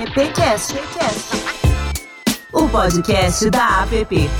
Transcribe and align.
AppCast, 0.00 0.74
o 2.54 2.66
podcast 2.70 3.50
da 3.50 3.82
App. 3.82 4.30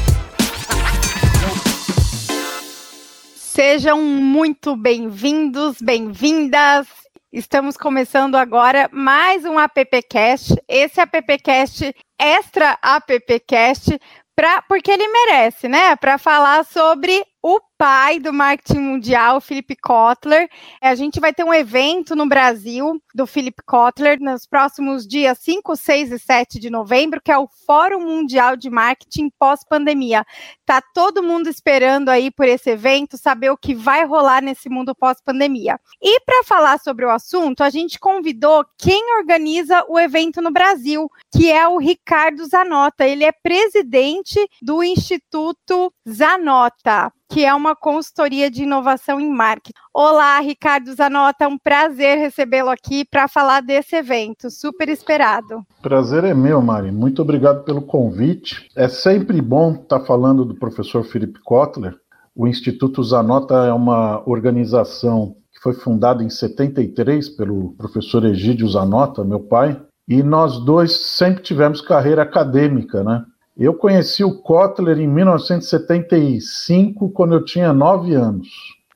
Sejam 3.37 4.01
muito 4.01 4.75
bem-vindos, 4.75 5.77
bem-vindas. 5.83 6.87
Estamos 7.31 7.77
começando 7.77 8.37
agora 8.37 8.89
mais 8.91 9.45
um 9.45 9.59
AppCast. 9.59 10.55
Esse 10.67 10.99
AppCast 10.99 11.95
extra 12.19 12.79
AppCast, 12.81 14.01
pra, 14.35 14.63
porque 14.63 14.91
ele 14.91 15.07
merece, 15.09 15.69
né? 15.69 15.95
Para 15.95 16.17
falar 16.17 16.65
sobre 16.65 17.23
o 17.43 17.61
pai 17.79 18.19
do 18.19 18.33
marketing 18.33 18.81
mundial, 18.81 19.41
Philip 19.41 19.75
Kotler. 19.77 20.49
A 20.83 20.95
gente 20.95 21.19
vai 21.19 21.33
ter 21.33 21.45
um 21.45 21.55
evento 21.55 22.15
no 22.15 22.29
Brasil 22.29 23.03
do 23.15 23.27
Philip 23.27 23.63
Kotler 23.65 24.21
nos 24.21 24.47
próximos 24.47 25.07
dias 25.07 25.39
5, 25.39 25.75
6 25.75 26.13
e 26.13 26.19
7 26.19 26.61
de 26.61 26.69
novembro, 26.69 27.21
que 27.23 27.33
é 27.33 27.39
o 27.39 27.49
Fórum 27.67 28.01
Mundial 28.01 28.57
de 28.57 28.69
Marketing 28.69 29.31
pós-pandemia. 29.39 30.27
Tá 30.67 30.83
todo 30.95 31.23
mundo 31.23 31.49
esperando 31.49 32.11
aí 32.11 32.31
por 32.31 32.47
esse 32.47 32.69
evento, 32.71 33.17
saber 33.17 33.51
o 33.51 33.57
que 33.57 33.75
vai 33.75 34.05
rolar 34.05 34.43
nesse 34.43 34.69
mundo 34.69 34.95
pós-pandemia. 34.95 35.81
E 36.03 36.21
para 36.21 36.45
falar 36.45 36.79
sobre 36.79 37.07
o 37.07 37.11
assunto, 37.11 37.65
a 37.65 37.71
gente 37.71 37.99
convidou 37.99 38.65
quem 38.77 39.17
organiza 39.17 39.85
o 39.89 39.99
evento 39.99 40.43
no 40.43 40.51
Brasil, 40.51 41.11
que 41.35 41.51
é 41.51 41.67
o 41.67 41.79
Ricardo 41.79 42.45
Zanota. 42.45 43.07
Ele 43.07 43.25
é 43.25 43.33
presidente 43.33 44.39
do 44.61 44.83
Instituto 44.83 45.91
Zanota 46.13 47.13
que 47.31 47.45
é 47.45 47.55
uma 47.55 47.77
consultoria 47.77 48.51
de 48.51 48.65
inovação 48.65 49.21
em 49.21 49.31
marketing. 49.31 49.79
Olá, 49.95 50.41
Ricardo 50.41 50.93
Zanota, 50.93 51.45
é 51.45 51.49
um 51.49 51.57
prazer 51.57 52.19
recebê-lo 52.19 52.69
aqui 52.69 53.05
para 53.05 53.29
falar 53.29 53.63
desse 53.63 53.95
evento, 53.95 54.51
super 54.51 54.89
esperado. 54.89 55.65
Prazer 55.81 56.25
é 56.25 56.35
meu, 56.35 56.61
Mari. 56.61 56.91
Muito 56.91 57.23
obrigado 57.23 57.63
pelo 57.63 57.83
convite. 57.83 58.69
É 58.75 58.89
sempre 58.89 59.41
bom 59.41 59.75
estar 59.75 60.01
falando 60.01 60.45
do 60.45 60.57
professor 60.57 61.05
Philip 61.05 61.39
Kotler. 61.45 61.95
O 62.35 62.49
Instituto 62.49 63.03
Zanota 63.05 63.55
é 63.55 63.73
uma 63.73 64.29
organização 64.29 65.37
que 65.53 65.61
foi 65.63 65.75
fundada 65.75 66.25
em 66.25 66.31
73 66.31 67.29
pelo 67.31 67.75
professor 67.75 68.25
Egídio 68.25 68.69
Zanota, 68.69 69.23
meu 69.23 69.41
pai, 69.41 69.81
e 70.09 70.21
nós 70.21 70.59
dois 70.65 70.97
sempre 71.17 71.45
tivemos 71.45 71.81
carreira 71.81 72.23
acadêmica, 72.23 73.05
né? 73.05 73.25
Eu 73.61 73.75
conheci 73.75 74.25
o 74.25 74.39
Kotler 74.39 74.99
em 74.99 75.07
1975, 75.07 77.11
quando 77.11 77.35
eu 77.35 77.45
tinha 77.45 77.75
nove 77.75 78.15
anos. 78.15 78.49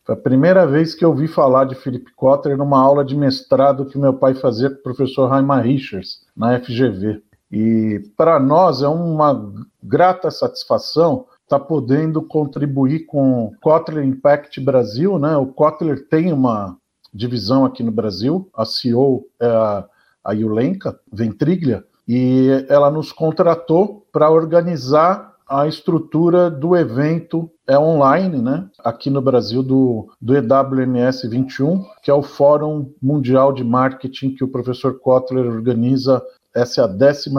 Foi 0.07 0.15
a 0.15 0.19
primeira 0.19 0.67
vez 0.67 0.95
que 0.95 1.05
eu 1.05 1.11
ouvi 1.11 1.29
falar 1.29 1.67
de 1.67 1.75
Philip 1.75 2.11
Kotler 2.15 2.57
numa 2.57 2.81
aula 2.81 3.05
de 3.05 3.15
mestrado 3.15 3.85
que 3.85 3.99
meu 3.99 4.15
pai 4.15 4.33
fazia 4.33 4.71
com 4.71 4.77
o 4.77 4.83
professor 4.83 5.29
Raimar 5.29 5.63
Richards, 5.63 6.21
na 6.35 6.59
FGV. 6.59 7.21
E 7.53 8.11
para 8.17 8.41
nós 8.41 8.81
é 8.81 8.89
uma 8.89 9.53
grata 9.83 10.31
satisfação 10.31 11.27
estar 11.43 11.59
tá 11.59 11.65
podendo 11.65 12.23
contribuir 12.23 13.05
com 13.05 13.45
o 13.45 13.53
Kotler 13.61 14.03
Impact 14.03 14.63
Brasil. 14.63 15.19
Né? 15.19 15.37
O 15.37 15.49
Kotler 15.49 16.09
tem 16.09 16.33
uma 16.33 16.75
divisão 17.13 17.67
aqui 17.67 17.83
no 17.83 17.93
Brasil, 17.93 18.49
a 18.57 18.65
CEO 18.65 19.27
é 19.39 19.47
a, 19.47 19.85
a 20.25 20.33
Yulenka 20.33 20.99
Ventriglia, 21.13 21.85
e 22.07 22.67
ela 22.69 22.91
nos 22.91 23.13
contratou 23.13 24.07
para 24.13 24.31
organizar 24.31 25.35
a 25.49 25.67
estrutura 25.67 26.51
do 26.51 26.77
evento 26.77 27.51
é 27.67 27.79
online, 27.79 28.41
né? 28.41 28.69
Aqui 28.83 29.11
no 29.11 29.23
Brasil 29.23 29.63
do, 29.63 30.11
do 30.21 30.35
EWMS 30.37 31.29
21, 31.29 31.85
que 32.03 32.11
é 32.11 32.15
o 32.15 32.23
Fórum 32.23 32.93
Mundial 33.01 33.53
de 33.53 33.65
Marketing 33.65 34.35
que 34.35 34.45
o 34.45 34.49
professor 34.49 34.99
Kotler 34.99 35.47
organiza. 35.47 36.23
Essa 36.55 36.83
é 36.83 36.85
a 36.85 36.87
12 36.87 37.31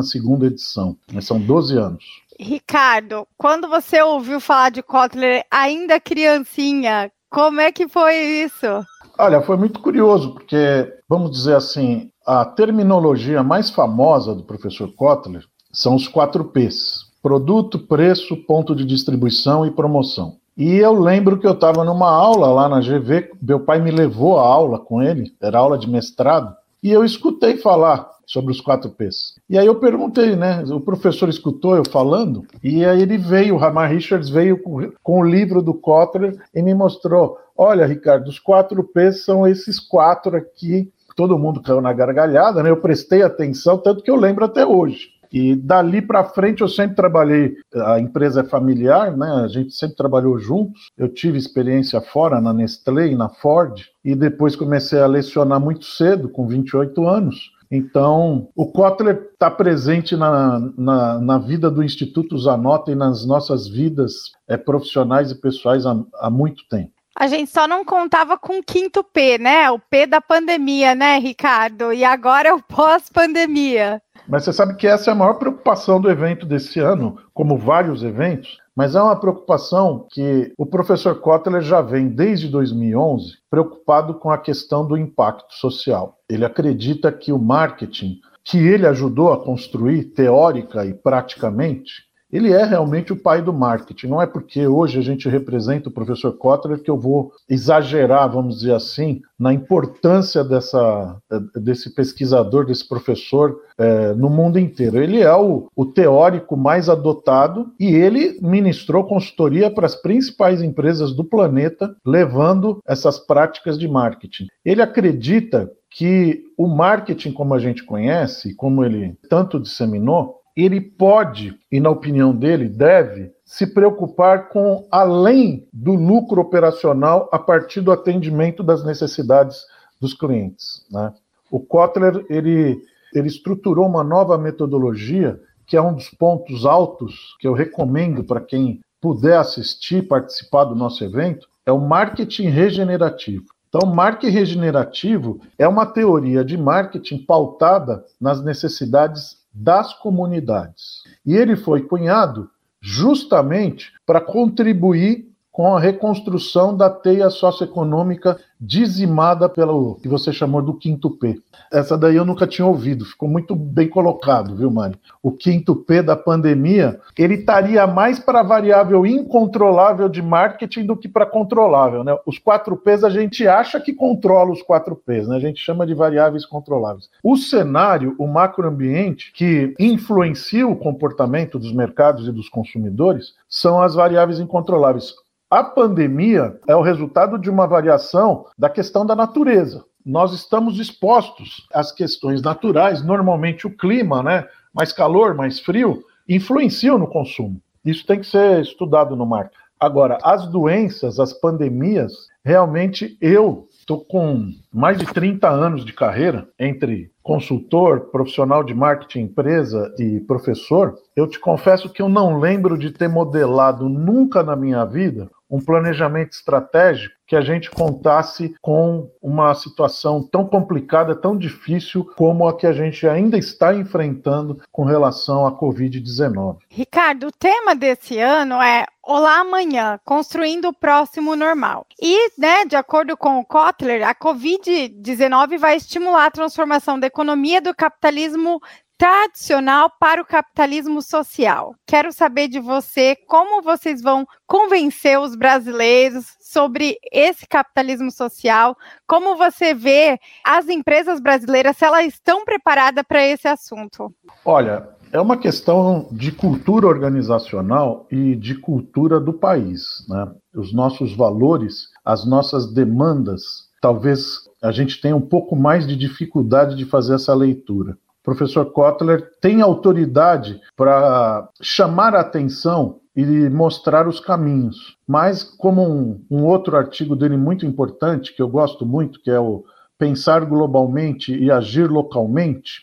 edição. 0.45 0.97
São 1.21 1.39
12 1.39 1.77
anos. 1.77 2.03
Ricardo, 2.39 3.25
quando 3.37 3.67
você 3.67 4.01
ouviu 4.01 4.39
falar 4.39 4.69
de 4.69 4.83
Kotler 4.83 5.45
ainda 5.49 5.99
criancinha, 5.99 7.09
como 7.29 7.61
é 7.61 7.71
que 7.71 7.87
foi 7.87 8.15
isso? 8.15 8.85
Olha, 9.17 9.41
foi 9.41 9.55
muito 9.55 9.79
curioso, 9.79 10.33
porque, 10.33 10.93
vamos 11.07 11.31
dizer 11.31 11.55
assim, 11.55 12.09
a 12.25 12.43
terminologia 12.43 13.41
mais 13.41 13.69
famosa 13.69 14.35
do 14.35 14.43
professor 14.43 14.91
Kotler 14.93 15.45
são 15.71 15.95
os 15.95 16.07
quatro 16.07 16.43
P's: 16.45 17.05
produto, 17.21 17.79
preço, 17.79 18.35
ponto 18.45 18.75
de 18.75 18.83
distribuição 18.83 19.65
e 19.65 19.71
promoção. 19.71 20.35
E 20.57 20.75
eu 20.75 20.93
lembro 20.93 21.37
que 21.37 21.47
eu 21.47 21.53
estava 21.53 21.83
numa 21.83 22.09
aula 22.09 22.47
lá 22.47 22.67
na 22.67 22.79
GV, 22.79 23.31
meu 23.41 23.59
pai 23.61 23.81
me 23.81 23.91
levou 23.91 24.37
a 24.37 24.47
aula 24.47 24.79
com 24.79 25.01
ele, 25.01 25.33
era 25.41 25.59
aula 25.59 25.77
de 25.77 25.89
mestrado, 25.89 26.53
e 26.83 26.91
eu 26.91 27.03
escutei 27.03 27.57
falar 27.57 28.09
sobre 28.25 28.51
os 28.51 28.61
quatro 28.61 28.89
P's. 28.89 29.35
E 29.49 29.57
aí 29.57 29.65
eu 29.65 29.75
perguntei, 29.75 30.35
né? 30.35 30.63
O 30.67 30.79
professor 30.79 31.29
escutou 31.29 31.75
eu 31.75 31.83
falando, 31.89 32.45
e 32.63 32.85
aí 32.85 33.01
ele 33.01 33.17
veio, 33.17 33.55
o 33.55 33.57
Ramar 33.57 33.91
Richards 33.91 34.29
veio 34.29 34.61
com, 34.61 34.91
com, 35.03 35.19
o 35.21 35.25
livro 35.25 35.61
do 35.61 35.73
Kotler 35.73 36.35
e 36.53 36.61
me 36.61 36.73
mostrou: 36.73 37.37
olha, 37.57 37.85
Ricardo, 37.85 38.27
os 38.27 38.39
quatro 38.39 38.83
P's 38.83 39.23
são 39.23 39.47
esses 39.47 39.79
quatro 39.79 40.35
aqui 40.35 40.91
todo 41.15 41.39
mundo 41.39 41.61
caiu 41.61 41.79
na 41.79 41.93
gargalhada, 41.93 42.61
né? 42.61 42.69
Eu 42.69 42.81
prestei 42.81 43.21
atenção, 43.21 43.77
tanto 43.77 44.03
que 44.03 44.11
eu 44.11 44.17
lembro 44.17 44.43
até 44.43 44.65
hoje. 44.65 45.15
E 45.31 45.55
dali 45.55 46.01
para 46.01 46.23
frente 46.23 46.61
eu 46.61 46.67
sempre 46.67 46.95
trabalhei, 46.95 47.55
a 47.73 47.99
empresa 47.99 48.41
é 48.41 48.43
familiar, 48.43 49.17
né? 49.17 49.27
A 49.43 49.47
gente 49.47 49.73
sempre 49.73 49.95
trabalhou 49.95 50.37
juntos. 50.37 50.89
Eu 50.97 51.09
tive 51.09 51.37
experiência 51.37 51.99
fora 51.99 52.39
na 52.39 52.53
Nestlé 52.53 53.07
e 53.07 53.15
na 53.15 53.29
Ford 53.29 53.81
e 54.03 54.15
depois 54.15 54.55
comecei 54.55 54.99
a 54.99 55.07
lecionar 55.07 55.59
muito 55.59 55.85
cedo, 55.85 56.29
com 56.29 56.47
28 56.47 57.07
anos. 57.07 57.51
Então, 57.75 58.47
o 58.55 58.71
Kotler 58.71 59.29
está 59.33 59.51
presente 59.51 60.15
na, 60.15 60.59
na, 60.77 61.19
na, 61.19 61.37
vida 61.37 61.69
do 61.69 61.83
Instituto 61.83 62.37
Zanota 62.37 62.91
e 62.91 62.95
nas 62.95 63.25
nossas 63.25 63.67
vidas 63.67 64.13
é, 64.47 64.55
profissionais 64.55 65.29
e 65.29 65.35
pessoais 65.35 65.85
há, 65.85 65.95
há 66.19 66.29
muito 66.29 66.63
tempo. 66.69 66.91
A 67.17 67.27
gente 67.27 67.51
só 67.51 67.67
não 67.67 67.83
contava 67.83 68.37
com 68.37 68.59
o 68.59 68.63
quinto 68.63 69.03
P, 69.03 69.37
né? 69.37 69.69
O 69.71 69.79
P 69.79 70.05
da 70.05 70.19
pandemia, 70.19 70.95
né, 70.95 71.17
Ricardo? 71.17 71.93
E 71.93 72.03
agora 72.03 72.49
é 72.49 72.53
o 72.53 72.61
pós-pandemia. 72.61 74.01
Mas 74.27 74.43
você 74.43 74.53
sabe 74.53 74.75
que 74.75 74.87
essa 74.87 75.11
é 75.11 75.13
a 75.13 75.15
maior 75.15 75.35
preocupação 75.35 75.99
do 75.99 76.09
evento 76.09 76.45
desse 76.45 76.79
ano, 76.79 77.17
como 77.33 77.57
vários 77.57 78.03
eventos, 78.03 78.57
mas 78.75 78.93
é 78.93 79.01
uma 79.01 79.15
preocupação 79.15 80.05
que 80.11 80.53
o 80.57 80.65
professor 80.65 81.21
Kotler 81.21 81.61
já 81.61 81.81
vem 81.81 82.09
desde 82.09 82.49
2011 82.49 83.37
preocupado 83.49 84.15
com 84.15 84.29
a 84.29 84.37
questão 84.37 84.85
do 84.85 84.97
impacto 84.97 85.53
social. 85.53 86.17
Ele 86.29 86.43
acredita 86.43 87.11
que 87.11 87.31
o 87.31 87.39
marketing 87.39 88.19
que 88.43 88.59
ele 88.59 88.85
ajudou 88.85 89.33
a 89.33 89.43
construir 89.43 90.03
teórica 90.05 90.85
e 90.85 90.93
praticamente 90.93 92.03
ele 92.35 92.51
é 92.51 92.65
realmente 92.65 93.13
o 93.13 93.15
pai 93.15 93.41
do 93.41 93.53
marketing. 93.53 94.07
Não 94.07 94.21
é 94.21 94.27
porque 94.27 94.67
hoje 94.67 94.99
a 94.99 95.01
gente 95.01 95.29
representa 95.29 95.87
o 95.87 95.91
professor 95.91 96.33
Kotler 96.33 96.81
que 96.81 96.91
eu 96.91 96.97
vou 96.97 97.31
exagerar, 97.49 98.29
vamos 98.29 98.59
dizer 98.59 98.73
assim, 98.73 99.21
na 99.39 99.53
importância 99.53 100.43
dessa, 100.43 101.17
desse 101.55 101.95
pesquisador, 101.95 102.65
desse 102.65 102.87
professor 102.87 103.57
é, 103.77 104.13
no 104.13 104.29
mundo 104.29 104.59
inteiro. 104.59 105.01
Ele 105.01 105.21
é 105.21 105.33
o, 105.33 105.69
o 105.73 105.85
teórico 105.85 106.57
mais 106.57 106.89
adotado 106.89 107.71
e 107.79 107.87
ele 107.87 108.37
ministrou 108.41 109.05
consultoria 109.05 109.71
para 109.71 109.85
as 109.85 109.95
principais 109.95 110.61
empresas 110.61 111.13
do 111.13 111.23
planeta, 111.23 111.95
levando 112.05 112.79
essas 112.85 113.17
práticas 113.17 113.79
de 113.79 113.87
marketing. 113.87 114.47
Ele 114.63 114.81
acredita 114.81 115.71
que 115.89 116.43
o 116.57 116.67
marketing, 116.67 117.31
como 117.31 117.53
a 117.53 117.59
gente 117.59 117.81
conhece, 117.83 118.53
como 118.55 118.83
ele 118.83 119.17
tanto 119.29 119.57
disseminou, 119.57 120.41
ele 120.55 120.79
pode, 120.79 121.59
e 121.71 121.79
na 121.79 121.89
opinião 121.89 122.33
dele, 122.33 122.69
deve 122.69 123.31
se 123.43 123.67
preocupar 123.67 124.49
com 124.49 124.87
além 124.89 125.67
do 125.71 125.93
lucro 125.93 126.41
operacional 126.41 127.29
a 127.31 127.37
partir 127.37 127.81
do 127.81 127.91
atendimento 127.91 128.63
das 128.63 128.83
necessidades 128.83 129.65
dos 129.99 130.13
clientes. 130.13 130.85
Né? 130.89 131.13
O 131.51 131.59
Kotler 131.59 132.25
ele, 132.29 132.81
ele 133.13 133.27
estruturou 133.27 133.85
uma 133.85 134.03
nova 134.03 134.37
metodologia 134.37 135.39
que 135.67 135.75
é 135.75 135.81
um 135.81 135.93
dos 135.93 136.09
pontos 136.09 136.65
altos 136.65 137.35
que 137.39 137.47
eu 137.47 137.53
recomendo 137.53 138.23
para 138.23 138.39
quem 138.39 138.81
puder 139.01 139.37
assistir, 139.37 140.07
participar 140.07 140.65
do 140.65 140.75
nosso 140.75 141.03
evento, 141.03 141.47
é 141.65 141.71
o 141.71 141.79
marketing 141.79 142.49
regenerativo. 142.49 143.45
Então, 143.67 143.93
marketing 143.93 144.33
regenerativo 144.33 145.41
é 145.57 145.67
uma 145.67 145.85
teoria 145.85 146.45
de 146.45 146.57
marketing 146.57 147.25
pautada 147.25 148.05
nas 148.21 148.43
necessidades 148.43 149.37
das 149.55 149.93
comunidades. 149.93 151.03
E 151.25 151.33
ele 151.33 151.55
foi 151.55 151.81
cunhado 151.83 152.49
justamente 152.81 153.93
para 154.05 154.19
contribuir 154.19 155.33
com 155.55 155.73
a 155.73 155.79
reconstrução 155.79 156.75
da 156.75 156.89
teia 156.89 157.29
socioeconômica 157.29 158.37
dizimada 158.59 159.47
pelo 159.47 159.95
que 160.01 160.07
você 160.09 160.33
chamou 160.33 160.61
do 160.61 160.73
quinto 160.73 161.09
P. 161.09 161.39
Essa 161.71 161.97
daí 161.97 162.17
eu 162.17 162.25
nunca 162.25 162.45
tinha 162.45 162.65
ouvido, 162.65 163.05
ficou 163.05 163.29
muito 163.29 163.55
bem 163.55 163.87
colocado, 163.87 164.53
viu, 164.53 164.69
Mari? 164.69 164.99
O 165.23 165.31
quinto 165.31 165.73
P 165.73 166.01
da 166.01 166.13
pandemia, 166.13 166.99
ele 167.17 167.35
estaria 167.35 167.87
mais 167.87 168.19
para 168.19 168.41
a 168.41 168.43
variável 168.43 169.05
incontrolável 169.05 170.09
de 170.09 170.21
marketing 170.21 170.87
do 170.87 170.97
que 170.97 171.07
para 171.07 171.25
controlável, 171.25 172.03
né? 172.03 172.13
Os 172.25 172.37
quatro 172.37 172.75
P's 172.75 173.05
a 173.05 173.09
gente 173.09 173.47
acha 173.47 173.79
que 173.79 173.93
controla 173.93 174.51
os 174.51 174.61
quatro 174.61 174.93
P's, 174.93 175.25
né? 175.25 175.37
A 175.37 175.39
gente 175.39 175.61
chama 175.61 175.87
de 175.87 175.93
variáveis 175.93 176.45
controláveis. 176.45 177.09
O 177.23 177.37
cenário, 177.37 178.13
o 178.19 178.27
macroambiente 178.27 179.31
que 179.31 179.73
influencia 179.79 180.67
o 180.67 180.75
comportamento 180.75 181.57
dos 181.57 181.71
mercados 181.71 182.27
e 182.27 182.31
dos 182.33 182.49
consumidores 182.49 183.35
são 183.47 183.81
as 183.81 183.95
variáveis 183.95 184.41
incontroláveis. 184.41 185.13
A 185.49 185.63
pandemia 185.63 186.59
é 186.67 186.75
o 186.75 186.81
resultado 186.81 187.37
de 187.37 187.51
uma 187.51 187.67
variação 187.67 188.45
da 188.57 188.67
questão 188.67 189.05
da 189.05 189.15
natureza. 189.15 189.85
Nós 190.03 190.33
estamos 190.33 190.79
expostos 190.79 191.67
às 191.71 191.91
questões 191.91 192.41
naturais, 192.41 193.03
normalmente 193.03 193.67
o 193.67 193.77
clima, 193.77 194.23
né? 194.23 194.47
Mais 194.73 194.91
calor, 194.91 195.35
mais 195.35 195.59
frio, 195.59 196.03
influenciam 196.27 196.97
no 196.97 197.07
consumo. 197.07 197.61
Isso 197.85 198.05
tem 198.07 198.19
que 198.19 198.25
ser 198.25 198.59
estudado 198.61 199.15
no 199.15 199.25
marketing. 199.25 199.63
Agora, 199.79 200.17
as 200.23 200.47
doenças, 200.47 201.19
as 201.19 201.31
pandemias, 201.31 202.13
realmente 202.43 203.15
eu 203.21 203.67
estou 203.71 204.03
com 204.03 204.49
mais 204.73 204.97
de 204.97 205.05
30 205.05 205.47
anos 205.47 205.85
de 205.85 205.93
carreira 205.93 206.47
entre 206.59 207.11
consultor, 207.21 208.09
profissional 208.11 208.63
de 208.63 208.73
marketing, 208.73 209.21
empresa 209.21 209.93
e 209.99 210.19
professor. 210.21 210.97
Eu 211.15 211.27
te 211.27 211.39
confesso 211.39 211.89
que 211.89 212.01
eu 212.01 212.09
não 212.09 212.39
lembro 212.39 212.77
de 212.77 212.89
ter 212.91 213.07
modelado 213.07 213.87
nunca 213.87 214.41
na 214.41 214.55
minha 214.55 214.83
vida 214.85 215.29
um 215.49 215.59
planejamento 215.59 216.33
estratégico 216.33 217.15
que 217.27 217.35
a 217.35 217.41
gente 217.41 217.71
contasse 217.71 218.55
com 218.61 219.09
uma 219.21 219.53
situação 219.55 220.21
tão 220.21 220.45
complicada, 220.45 221.15
tão 221.15 221.35
difícil 221.35 222.05
como 222.15 222.47
a 222.47 222.55
que 222.55 222.67
a 222.67 222.73
gente 222.73 223.07
ainda 223.07 223.37
está 223.37 223.73
enfrentando 223.73 224.61
com 224.71 224.83
relação 224.83 225.45
à 225.45 225.51
Covid-19. 225.51 226.57
Ricardo, 226.69 227.27
o 227.27 227.31
tema 227.31 227.75
desse 227.75 228.19
ano 228.19 228.61
é 228.61 228.85
Olá 229.01 229.39
Amanhã, 229.39 229.99
construindo 230.03 230.67
o 230.67 230.73
próximo 230.73 231.35
normal. 231.35 231.85
E, 232.01 232.31
né, 232.39 232.65
de 232.65 232.75
acordo 232.75 233.15
com 233.15 233.39
o 233.39 233.45
Kotler, 233.45 234.07
a 234.07 234.15
Covid-19 234.15 235.57
vai 235.57 235.77
estimular 235.77 236.25
a 236.25 236.31
transformação 236.31 236.99
da 236.99 237.07
economia 237.07 237.61
do 237.61 237.73
capitalismo 237.73 238.59
tradicional 238.97 239.91
para 239.99 240.21
o 240.21 240.25
capitalismo 240.25 241.01
social. 241.01 241.75
Quero 241.85 242.11
saber 242.13 242.47
de 242.47 242.59
você 242.59 243.15
como 243.27 243.61
vocês 243.61 244.01
vão 244.01 244.25
convencer 244.47 245.19
os 245.19 245.35
brasileiros 245.35 246.25
sobre 246.39 246.97
esse 247.11 247.45
capitalismo 247.47 248.09
social, 248.09 248.75
como 249.07 249.35
você 249.35 249.73
vê 249.73 250.17
as 250.45 250.69
empresas 250.69 251.19
brasileiras, 251.19 251.75
se 251.77 251.85
elas 251.85 252.07
estão 252.07 252.45
preparadas 252.45 253.03
para 253.07 253.25
esse 253.25 253.47
assunto. 253.47 254.13
Olha, 254.45 254.89
é 255.11 255.19
uma 255.19 255.37
questão 255.37 256.07
de 256.11 256.31
cultura 256.31 256.87
organizacional 256.87 258.07
e 258.09 258.35
de 258.35 258.55
cultura 258.55 259.19
do 259.19 259.33
país. 259.33 260.05
Né? 260.07 260.31
Os 260.53 260.73
nossos 260.73 261.13
valores, 261.13 261.89
as 262.03 262.25
nossas 262.25 262.73
demandas, 262.73 263.69
talvez 263.81 264.39
a 264.61 264.71
gente 264.71 265.01
tenha 265.01 265.15
um 265.15 265.21
pouco 265.21 265.55
mais 265.55 265.85
de 265.85 265.95
dificuldade 265.95 266.75
de 266.75 266.85
fazer 266.85 267.15
essa 267.15 267.33
leitura 267.35 267.97
professor 268.25 268.65
Kotler 268.71 269.31
tem 269.39 269.61
autoridade 269.61 270.59
para 270.75 271.47
chamar 271.61 272.15
a 272.15 272.21
atenção 272.21 272.99
e 273.15 273.23
mostrar 273.49 274.07
os 274.07 274.19
caminhos. 274.19 274.97
Mas, 275.07 275.43
como 275.43 275.87
um, 275.87 276.25
um, 276.29 276.43
outro 276.43 276.75
artigo 276.75 277.15
dele 277.15 277.37
muito 277.37 277.65
importante, 277.65 278.35
que 278.35 278.41
eu 278.41 278.49
gosto 278.49 278.85
muito, 278.85 279.21
que 279.21 279.29
é 279.29 279.39
o 279.39 279.63
Pensar 279.97 280.43
Globalmente 280.43 281.33
e 281.33 281.49
Agir 281.49 281.89
Localmente, 281.89 282.81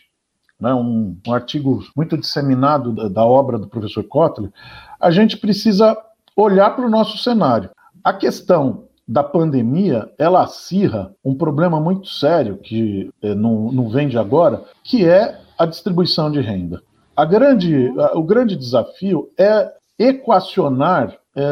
né, 0.59 0.73
um, 0.73 1.15
um 1.27 1.33
artigo 1.33 1.83
muito 1.95 2.17
disseminado 2.17 2.93
da, 2.93 3.09
da 3.09 3.25
obra 3.25 3.59
do 3.59 3.67
professor 3.67 4.03
Kotler, 4.05 4.51
a 4.99 5.11
gente 5.11 5.37
precisa 5.37 5.95
olhar 6.35 6.75
para 6.75 6.85
o 6.85 6.89
nosso 6.89 7.17
cenário. 7.17 7.69
A 8.03 8.13
questão 8.13 8.87
da 9.07 9.23
pandemia, 9.23 10.09
ela 10.17 10.43
acirra 10.43 11.13
um 11.23 11.35
problema 11.35 11.79
muito 11.79 12.07
sério 12.07 12.57
que 12.57 13.09
é, 13.21 13.35
não, 13.35 13.71
não 13.71 13.89
vem 13.89 14.07
de 14.07 14.17
agora, 14.17 14.63
que 14.83 15.05
é 15.05 15.39
a 15.57 15.65
distribuição 15.65 16.31
de 16.31 16.39
renda. 16.39 16.81
A 17.15 17.25
grande, 17.25 17.93
a, 17.99 18.17
o 18.17 18.23
grande 18.23 18.55
desafio 18.55 19.29
é 19.37 19.71
equacionar. 19.99 21.15
É, 21.35 21.43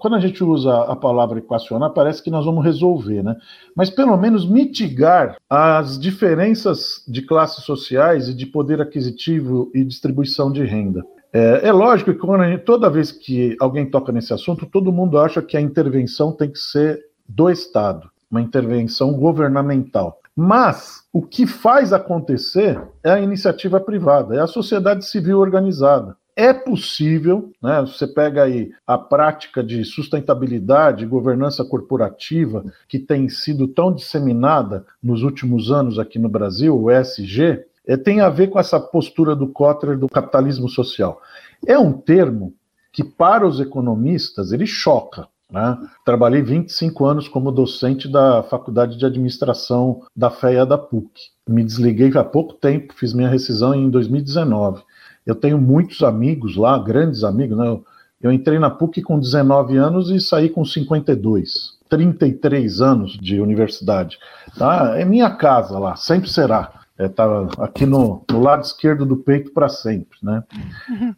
quando 0.00 0.16
a 0.16 0.20
gente 0.20 0.42
usa 0.44 0.82
a 0.82 0.96
palavra 0.96 1.38
equacionar, 1.38 1.90
parece 1.90 2.22
que 2.22 2.30
nós 2.30 2.44
vamos 2.44 2.64
resolver, 2.64 3.22
né? 3.22 3.36
Mas 3.74 3.88
pelo 3.88 4.16
menos 4.16 4.48
mitigar 4.48 5.36
as 5.48 5.98
diferenças 5.98 7.04
de 7.08 7.22
classes 7.22 7.64
sociais 7.64 8.28
e 8.28 8.34
de 8.34 8.46
poder 8.46 8.80
aquisitivo 8.80 9.70
e 9.74 9.84
distribuição 9.84 10.52
de 10.52 10.64
renda. 10.64 11.04
É, 11.32 11.68
é 11.68 11.72
lógico 11.72 12.14
que 12.14 12.58
toda 12.58 12.90
vez 12.90 13.12
que 13.12 13.56
alguém 13.60 13.88
toca 13.88 14.12
nesse 14.12 14.32
assunto, 14.32 14.66
todo 14.66 14.92
mundo 14.92 15.18
acha 15.18 15.42
que 15.42 15.56
a 15.56 15.60
intervenção 15.60 16.32
tem 16.32 16.50
que 16.50 16.58
ser 16.58 17.00
do 17.28 17.50
Estado, 17.50 18.10
uma 18.30 18.40
intervenção 18.40 19.12
governamental. 19.12 20.20
Mas 20.34 21.02
o 21.12 21.20
que 21.20 21.46
faz 21.46 21.92
acontecer 21.92 22.80
é 23.02 23.10
a 23.10 23.20
iniciativa 23.20 23.80
privada, 23.80 24.36
é 24.36 24.40
a 24.40 24.46
sociedade 24.46 25.04
civil 25.04 25.40
organizada. 25.40 26.16
É 26.36 26.52
possível, 26.52 27.50
né? 27.60 27.80
Você 27.80 28.06
pega 28.06 28.44
aí 28.44 28.70
a 28.86 28.96
prática 28.96 29.60
de 29.64 29.84
sustentabilidade, 29.84 31.04
governança 31.04 31.64
corporativa, 31.64 32.64
que 32.86 33.00
tem 33.00 33.28
sido 33.28 33.66
tão 33.66 33.92
disseminada 33.92 34.86
nos 35.02 35.24
últimos 35.24 35.72
anos 35.72 35.98
aqui 35.98 36.16
no 36.16 36.28
Brasil, 36.28 36.80
o 36.80 36.88
ESG, 36.88 37.64
é, 37.88 37.96
tem 37.96 38.20
a 38.20 38.28
ver 38.28 38.48
com 38.48 38.60
essa 38.60 38.78
postura 38.78 39.34
do 39.34 39.48
Kotler 39.48 39.98
do 39.98 40.08
capitalismo 40.08 40.68
social. 40.68 41.22
É 41.66 41.78
um 41.78 41.94
termo 41.94 42.52
que, 42.92 43.02
para 43.02 43.46
os 43.46 43.58
economistas, 43.58 44.52
ele 44.52 44.66
choca. 44.66 45.26
Né? 45.50 45.78
Trabalhei 46.04 46.42
25 46.42 47.06
anos 47.06 47.26
como 47.26 47.50
docente 47.50 48.06
da 48.06 48.42
Faculdade 48.42 48.98
de 48.98 49.06
Administração 49.06 50.02
da 50.14 50.28
FEA 50.28 50.66
da 50.66 50.76
PUC. 50.76 51.10
Me 51.48 51.64
desliguei 51.64 52.12
há 52.14 52.22
pouco 52.22 52.52
tempo, 52.52 52.92
fiz 52.92 53.14
minha 53.14 53.28
rescisão 53.28 53.74
em 53.74 53.88
2019. 53.88 54.82
Eu 55.24 55.34
tenho 55.34 55.56
muitos 55.56 56.02
amigos 56.02 56.56
lá, 56.56 56.78
grandes 56.78 57.24
amigos. 57.24 57.56
Né? 57.56 57.66
Eu, 57.66 57.84
eu 58.20 58.30
entrei 58.30 58.58
na 58.58 58.68
PUC 58.68 59.00
com 59.00 59.18
19 59.18 59.78
anos 59.78 60.10
e 60.10 60.20
saí 60.20 60.50
com 60.50 60.62
52. 60.62 61.78
33 61.88 62.82
anos 62.82 63.12
de 63.12 63.40
universidade. 63.40 64.18
Tá? 64.58 64.98
É 64.98 65.06
minha 65.06 65.30
casa 65.30 65.78
lá, 65.78 65.96
sempre 65.96 66.28
será 66.28 66.77
estava 67.06 67.48
é, 67.58 67.64
aqui 67.64 67.86
no, 67.86 68.24
no, 68.30 68.40
lado 68.40 68.62
esquerdo 68.62 69.06
do 69.06 69.16
peito 69.16 69.52
para 69.52 69.68
sempre, 69.68 70.18
né? 70.22 70.42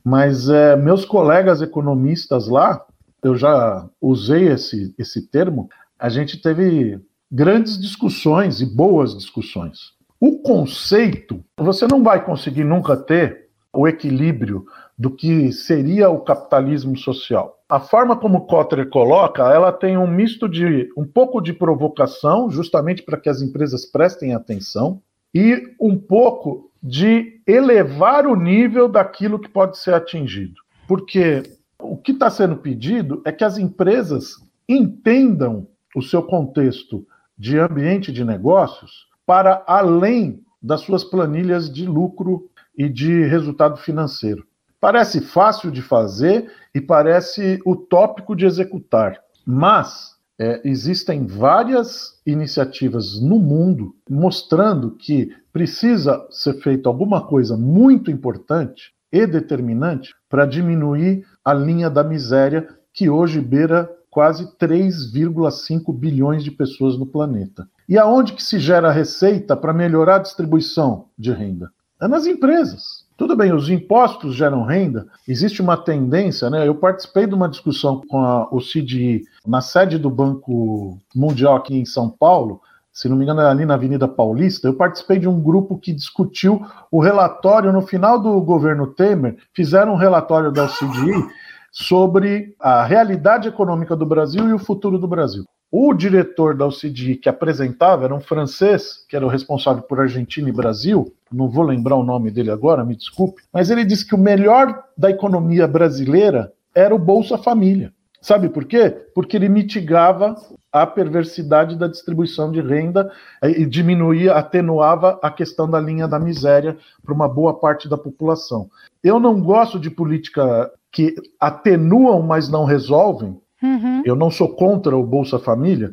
Mas 0.04 0.48
é, 0.48 0.76
meus 0.76 1.04
colegas 1.04 1.62
economistas 1.62 2.48
lá, 2.48 2.84
eu 3.22 3.36
já 3.36 3.88
usei 4.00 4.48
esse, 4.48 4.94
esse 4.98 5.28
termo, 5.28 5.68
a 5.98 6.08
gente 6.08 6.40
teve 6.40 7.00
grandes 7.30 7.78
discussões 7.78 8.60
e 8.60 8.66
boas 8.66 9.16
discussões. 9.16 9.92
O 10.18 10.38
conceito, 10.38 11.42
você 11.56 11.86
não 11.86 12.02
vai 12.02 12.24
conseguir 12.24 12.64
nunca 12.64 12.96
ter 12.96 13.48
o 13.72 13.86
equilíbrio 13.86 14.64
do 14.98 15.10
que 15.10 15.52
seria 15.52 16.10
o 16.10 16.20
capitalismo 16.20 16.96
social. 16.96 17.56
A 17.68 17.80
forma 17.80 18.16
como 18.16 18.46
Kotler 18.46 18.90
coloca, 18.90 19.44
ela 19.44 19.72
tem 19.72 19.96
um 19.96 20.06
misto 20.06 20.48
de 20.48 20.90
um 20.96 21.06
pouco 21.06 21.40
de 21.40 21.52
provocação, 21.52 22.50
justamente 22.50 23.02
para 23.02 23.18
que 23.18 23.28
as 23.28 23.40
empresas 23.40 23.86
prestem 23.86 24.34
atenção, 24.34 25.00
e 25.34 25.74
um 25.80 25.96
pouco 25.96 26.70
de 26.82 27.40
elevar 27.46 28.26
o 28.26 28.34
nível 28.34 28.88
daquilo 28.88 29.38
que 29.38 29.48
pode 29.48 29.78
ser 29.78 29.94
atingido. 29.94 30.54
Porque 30.88 31.42
o 31.78 31.96
que 31.96 32.12
está 32.12 32.30
sendo 32.30 32.56
pedido 32.56 33.22
é 33.24 33.32
que 33.32 33.44
as 33.44 33.58
empresas 33.58 34.36
entendam 34.68 35.66
o 35.94 36.02
seu 36.02 36.22
contexto 36.22 37.06
de 37.36 37.58
ambiente 37.58 38.12
de 38.12 38.24
negócios 38.24 39.08
para 39.26 39.62
além 39.66 40.42
das 40.62 40.82
suas 40.82 41.04
planilhas 41.04 41.72
de 41.72 41.86
lucro 41.86 42.50
e 42.76 42.88
de 42.88 43.24
resultado 43.24 43.76
financeiro. 43.76 44.46
Parece 44.80 45.20
fácil 45.20 45.70
de 45.70 45.82
fazer 45.82 46.50
e 46.74 46.80
parece 46.80 47.60
utópico 47.66 48.34
de 48.34 48.46
executar, 48.46 49.20
mas 49.44 50.16
é, 50.40 50.58
existem 50.64 51.26
várias 51.26 52.18
iniciativas 52.24 53.20
no 53.20 53.38
mundo 53.38 53.94
mostrando 54.08 54.92
que 54.92 55.30
precisa 55.52 56.26
ser 56.30 56.54
feito 56.62 56.88
alguma 56.88 57.26
coisa 57.26 57.58
muito 57.58 58.10
importante 58.10 58.94
e 59.12 59.26
determinante 59.26 60.14
para 60.30 60.46
diminuir 60.46 61.26
a 61.44 61.52
linha 61.52 61.90
da 61.90 62.02
miséria 62.02 62.66
que 62.94 63.10
hoje 63.10 63.38
beira 63.38 63.90
quase 64.08 64.46
3,5 64.56 65.94
bilhões 65.94 66.42
de 66.42 66.50
pessoas 66.50 66.96
no 66.96 67.04
planeta. 67.04 67.68
E 67.86 67.98
aonde 67.98 68.32
que 68.32 68.42
se 68.42 68.58
gera 68.58 68.90
receita 68.90 69.54
para 69.54 69.74
melhorar 69.74 70.16
a 70.16 70.20
distribuição 70.20 71.08
de 71.18 71.32
renda? 71.32 71.70
É 72.00 72.08
nas 72.08 72.24
empresas. 72.24 73.04
Tudo 73.20 73.36
bem, 73.36 73.52
os 73.52 73.68
impostos 73.68 74.34
geram 74.34 74.64
renda, 74.64 75.06
existe 75.28 75.60
uma 75.60 75.76
tendência, 75.76 76.48
né? 76.48 76.66
Eu 76.66 76.74
participei 76.74 77.26
de 77.26 77.34
uma 77.34 77.50
discussão 77.50 78.00
com 78.08 78.18
a, 78.18 78.48
o 78.50 78.60
CDI 78.60 79.24
na 79.46 79.60
sede 79.60 79.98
do 79.98 80.08
Banco 80.08 80.98
Mundial 81.14 81.54
aqui 81.54 81.76
em 81.76 81.84
São 81.84 82.08
Paulo, 82.08 82.62
se 82.90 83.10
não 83.10 83.18
me 83.18 83.24
engano, 83.24 83.42
ali 83.42 83.66
na 83.66 83.74
Avenida 83.74 84.08
Paulista, 84.08 84.66
eu 84.66 84.72
participei 84.72 85.18
de 85.18 85.28
um 85.28 85.38
grupo 85.38 85.76
que 85.76 85.92
discutiu 85.92 86.64
o 86.90 86.98
relatório 86.98 87.70
no 87.74 87.82
final 87.82 88.18
do 88.18 88.40
governo 88.40 88.86
Temer, 88.86 89.36
fizeram 89.52 89.92
um 89.92 89.98
relatório 89.98 90.50
da 90.50 90.66
CDI 90.66 91.22
sobre 91.70 92.54
a 92.58 92.82
realidade 92.84 93.48
econômica 93.48 93.94
do 93.94 94.06
Brasil 94.06 94.48
e 94.48 94.54
o 94.54 94.58
futuro 94.58 94.98
do 94.98 95.06
Brasil. 95.06 95.44
O 95.72 95.94
diretor 95.94 96.56
da 96.56 96.66
OCDE 96.66 97.14
que 97.14 97.28
apresentava 97.28 98.04
era 98.04 98.14
um 98.14 98.20
francês, 98.20 99.04
que 99.08 99.14
era 99.14 99.24
o 99.24 99.28
responsável 99.28 99.82
por 99.82 100.00
Argentina 100.00 100.48
e 100.48 100.52
Brasil, 100.52 101.14
não 101.32 101.48
vou 101.48 101.62
lembrar 101.62 101.94
o 101.94 102.02
nome 102.02 102.30
dele 102.30 102.50
agora, 102.50 102.84
me 102.84 102.96
desculpe, 102.96 103.40
mas 103.52 103.70
ele 103.70 103.84
disse 103.84 104.04
que 104.04 104.14
o 104.14 104.18
melhor 104.18 104.82
da 104.98 105.10
economia 105.10 105.68
brasileira 105.68 106.52
era 106.74 106.92
o 106.92 106.98
Bolsa 106.98 107.38
Família. 107.38 107.92
Sabe 108.20 108.48
por 108.48 108.64
quê? 108.64 108.90
Porque 109.14 109.36
ele 109.36 109.48
mitigava 109.48 110.34
a 110.70 110.86
perversidade 110.86 111.76
da 111.76 111.86
distribuição 111.86 112.52
de 112.52 112.60
renda 112.60 113.10
e 113.42 113.64
diminuía, 113.64 114.34
atenuava 114.34 115.18
a 115.22 115.30
questão 115.30 115.70
da 115.70 115.80
linha 115.80 116.06
da 116.06 116.18
miséria 116.18 116.76
para 117.02 117.14
uma 117.14 117.28
boa 117.28 117.58
parte 117.58 117.88
da 117.88 117.96
população. 117.96 118.68
Eu 119.02 119.18
não 119.18 119.40
gosto 119.40 119.78
de 119.78 119.88
política 119.88 120.70
que 120.92 121.14
atenuam, 121.38 122.20
mas 122.22 122.48
não 122.48 122.64
resolvem. 122.64 123.40
Uhum. 123.62 124.02
Eu 124.04 124.16
não 124.16 124.30
sou 124.30 124.54
contra 124.54 124.96
o 124.96 125.04
Bolsa 125.04 125.38
Família, 125.38 125.92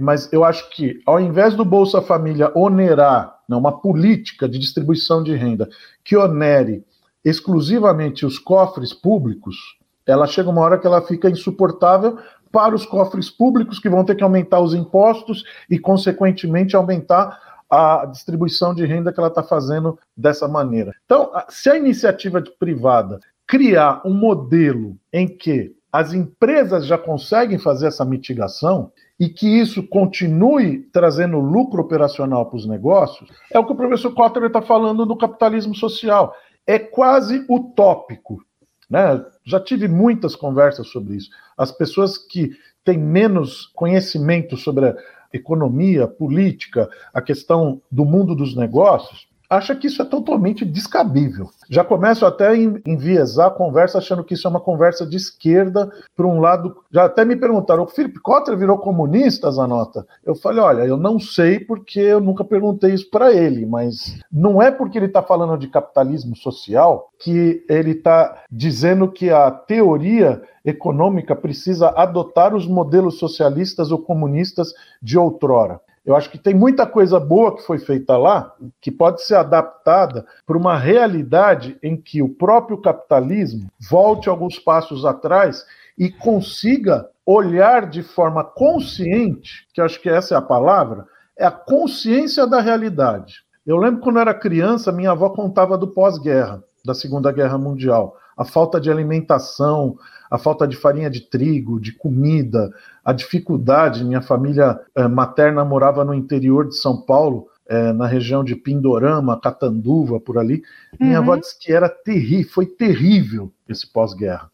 mas 0.00 0.32
eu 0.32 0.44
acho 0.44 0.70
que, 0.70 1.00
ao 1.04 1.20
invés 1.20 1.54
do 1.54 1.64
Bolsa 1.64 2.00
Família 2.00 2.50
onerar 2.54 3.36
não, 3.48 3.58
uma 3.58 3.80
política 3.80 4.48
de 4.48 4.58
distribuição 4.58 5.22
de 5.22 5.34
renda 5.34 5.68
que 6.02 6.16
onere 6.16 6.84
exclusivamente 7.24 8.24
os 8.24 8.38
cofres 8.38 8.92
públicos, 8.94 9.76
ela 10.06 10.26
chega 10.26 10.48
uma 10.48 10.62
hora 10.62 10.78
que 10.78 10.86
ela 10.86 11.02
fica 11.02 11.28
insuportável 11.28 12.18
para 12.50 12.74
os 12.74 12.86
cofres 12.86 13.28
públicos, 13.28 13.78
que 13.78 13.88
vão 13.88 14.04
ter 14.04 14.14
que 14.14 14.24
aumentar 14.24 14.60
os 14.60 14.72
impostos 14.72 15.44
e, 15.68 15.78
consequentemente, 15.78 16.74
aumentar 16.74 17.38
a 17.68 18.06
distribuição 18.06 18.72
de 18.74 18.86
renda 18.86 19.12
que 19.12 19.18
ela 19.18 19.28
está 19.28 19.42
fazendo 19.42 19.98
dessa 20.16 20.48
maneira. 20.48 20.94
Então, 21.04 21.30
se 21.48 21.68
a 21.68 21.76
iniciativa 21.76 22.42
privada 22.58 23.20
criar 23.46 24.00
um 24.04 24.14
modelo 24.14 24.96
em 25.12 25.28
que 25.28 25.75
as 25.96 26.12
empresas 26.12 26.84
já 26.84 26.98
conseguem 26.98 27.58
fazer 27.58 27.86
essa 27.86 28.04
mitigação 28.04 28.92
e 29.18 29.30
que 29.30 29.46
isso 29.46 29.82
continue 29.82 30.80
trazendo 30.92 31.40
lucro 31.40 31.80
operacional 31.80 32.44
para 32.44 32.58
os 32.58 32.66
negócios, 32.66 33.30
é 33.50 33.58
o 33.58 33.64
que 33.64 33.72
o 33.72 33.76
professor 33.76 34.12
Kotler 34.12 34.48
está 34.48 34.60
falando 34.60 35.06
do 35.06 35.16
capitalismo 35.16 35.74
social. 35.74 36.34
É 36.66 36.78
quase 36.78 37.46
utópico. 37.48 38.44
Né? 38.90 39.24
Já 39.42 39.58
tive 39.58 39.88
muitas 39.88 40.36
conversas 40.36 40.88
sobre 40.88 41.16
isso. 41.16 41.30
As 41.56 41.72
pessoas 41.72 42.18
que 42.18 42.50
têm 42.84 42.98
menos 42.98 43.64
conhecimento 43.74 44.54
sobre 44.54 44.90
a 44.90 44.96
economia, 45.32 46.06
política, 46.06 46.90
a 47.14 47.22
questão 47.22 47.80
do 47.90 48.04
mundo 48.04 48.34
dos 48.34 48.54
negócios, 48.54 49.26
acha 49.48 49.74
que 49.74 49.86
isso 49.86 50.02
é 50.02 50.04
totalmente 50.04 50.64
descabível. 50.64 51.48
Já 51.68 51.84
começo 51.84 52.24
até 52.24 52.48
a 52.48 52.56
enviesar 52.56 53.48
a 53.48 53.50
conversa 53.50 53.98
achando 53.98 54.24
que 54.24 54.34
isso 54.34 54.46
é 54.46 54.50
uma 54.50 54.60
conversa 54.60 55.06
de 55.06 55.16
esquerda 55.16 55.90
por 56.16 56.26
um 56.26 56.40
lado. 56.40 56.76
Já 56.90 57.04
até 57.04 57.24
me 57.24 57.36
perguntaram, 57.36 57.84
o 57.84 57.88
Felipe 57.88 58.20
Cotter 58.20 58.56
virou 58.56 58.78
comunista, 58.78 59.50
Zanota? 59.50 60.06
Eu 60.24 60.34
falei, 60.34 60.60
olha, 60.60 60.82
eu 60.82 60.96
não 60.96 61.18
sei 61.18 61.60
porque 61.60 62.00
eu 62.00 62.20
nunca 62.20 62.44
perguntei 62.44 62.92
isso 62.94 63.10
para 63.10 63.32
ele, 63.32 63.66
mas 63.66 64.18
não 64.32 64.60
é 64.60 64.70
porque 64.70 64.98
ele 64.98 65.06
está 65.06 65.22
falando 65.22 65.58
de 65.58 65.68
capitalismo 65.68 66.36
social 66.36 67.10
que 67.18 67.64
ele 67.68 67.92
está 67.92 68.44
dizendo 68.50 69.10
que 69.10 69.30
a 69.30 69.50
teoria 69.50 70.42
econômica 70.64 71.34
precisa 71.34 71.90
adotar 71.90 72.54
os 72.54 72.66
modelos 72.66 73.18
socialistas 73.18 73.90
ou 73.92 73.98
comunistas 73.98 74.72
de 75.00 75.16
outrora. 75.16 75.80
Eu 76.06 76.14
acho 76.14 76.30
que 76.30 76.38
tem 76.38 76.54
muita 76.54 76.86
coisa 76.86 77.18
boa 77.18 77.56
que 77.56 77.66
foi 77.66 77.78
feita 77.78 78.16
lá, 78.16 78.54
que 78.80 78.92
pode 78.92 79.22
ser 79.22 79.34
adaptada 79.34 80.24
para 80.46 80.56
uma 80.56 80.78
realidade 80.78 81.76
em 81.82 81.96
que 81.96 82.22
o 82.22 82.28
próprio 82.28 82.80
capitalismo 82.80 83.68
volte 83.90 84.28
alguns 84.28 84.56
passos 84.56 85.04
atrás 85.04 85.66
e 85.98 86.08
consiga 86.08 87.08
olhar 87.26 87.90
de 87.90 88.04
forma 88.04 88.44
consciente, 88.44 89.66
que 89.74 89.80
acho 89.80 90.00
que 90.00 90.08
essa 90.08 90.36
é 90.36 90.38
a 90.38 90.42
palavra, 90.42 91.06
é 91.36 91.44
a 91.44 91.50
consciência 91.50 92.46
da 92.46 92.60
realidade. 92.60 93.44
Eu 93.66 93.76
lembro 93.76 94.00
quando 94.00 94.16
eu 94.16 94.22
era 94.22 94.32
criança, 94.32 94.92
minha 94.92 95.10
avó 95.10 95.30
contava 95.30 95.76
do 95.76 95.88
pós-guerra, 95.88 96.62
da 96.86 96.94
Segunda 96.94 97.32
Guerra 97.32 97.58
Mundial, 97.58 98.16
a 98.36 98.44
falta 98.44 98.80
de 98.80 98.90
alimentação, 98.90 99.98
a 100.30 100.38
falta 100.38 100.66
de 100.66 100.76
farinha 100.76 101.10
de 101.10 101.20
trigo, 101.20 101.80
de 101.80 101.92
comida, 101.92 102.70
a 103.04 103.12
dificuldade. 103.12 104.04
Minha 104.04 104.22
família 104.22 104.78
eh, 104.94 105.08
materna 105.08 105.64
morava 105.64 106.04
no 106.04 106.14
interior 106.14 106.68
de 106.68 106.76
São 106.76 107.00
Paulo, 107.00 107.48
eh, 107.66 107.92
na 107.92 108.06
região 108.06 108.44
de 108.44 108.54
Pindorama, 108.54 109.40
Catanduva, 109.40 110.20
por 110.20 110.38
ali. 110.38 110.62
Minha 110.98 111.18
uhum. 111.18 111.24
avó 111.24 111.36
disse 111.36 111.58
que 111.58 111.72
era 111.72 111.88
terrível, 111.88 112.52
foi 112.52 112.66
terrível 112.66 113.52
esse 113.68 113.90
pós-guerra. 113.90 114.50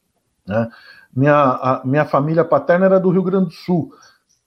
Né? 0.47 0.69
Minha, 1.15 1.35
a, 1.35 1.83
minha 1.85 2.05
família 2.05 2.45
paterna 2.45 2.87
era 2.87 3.01
do 3.01 3.11
Rio 3.11 3.23
Grande 3.23 3.47
do 3.47 3.55
Sul, 3.55 3.93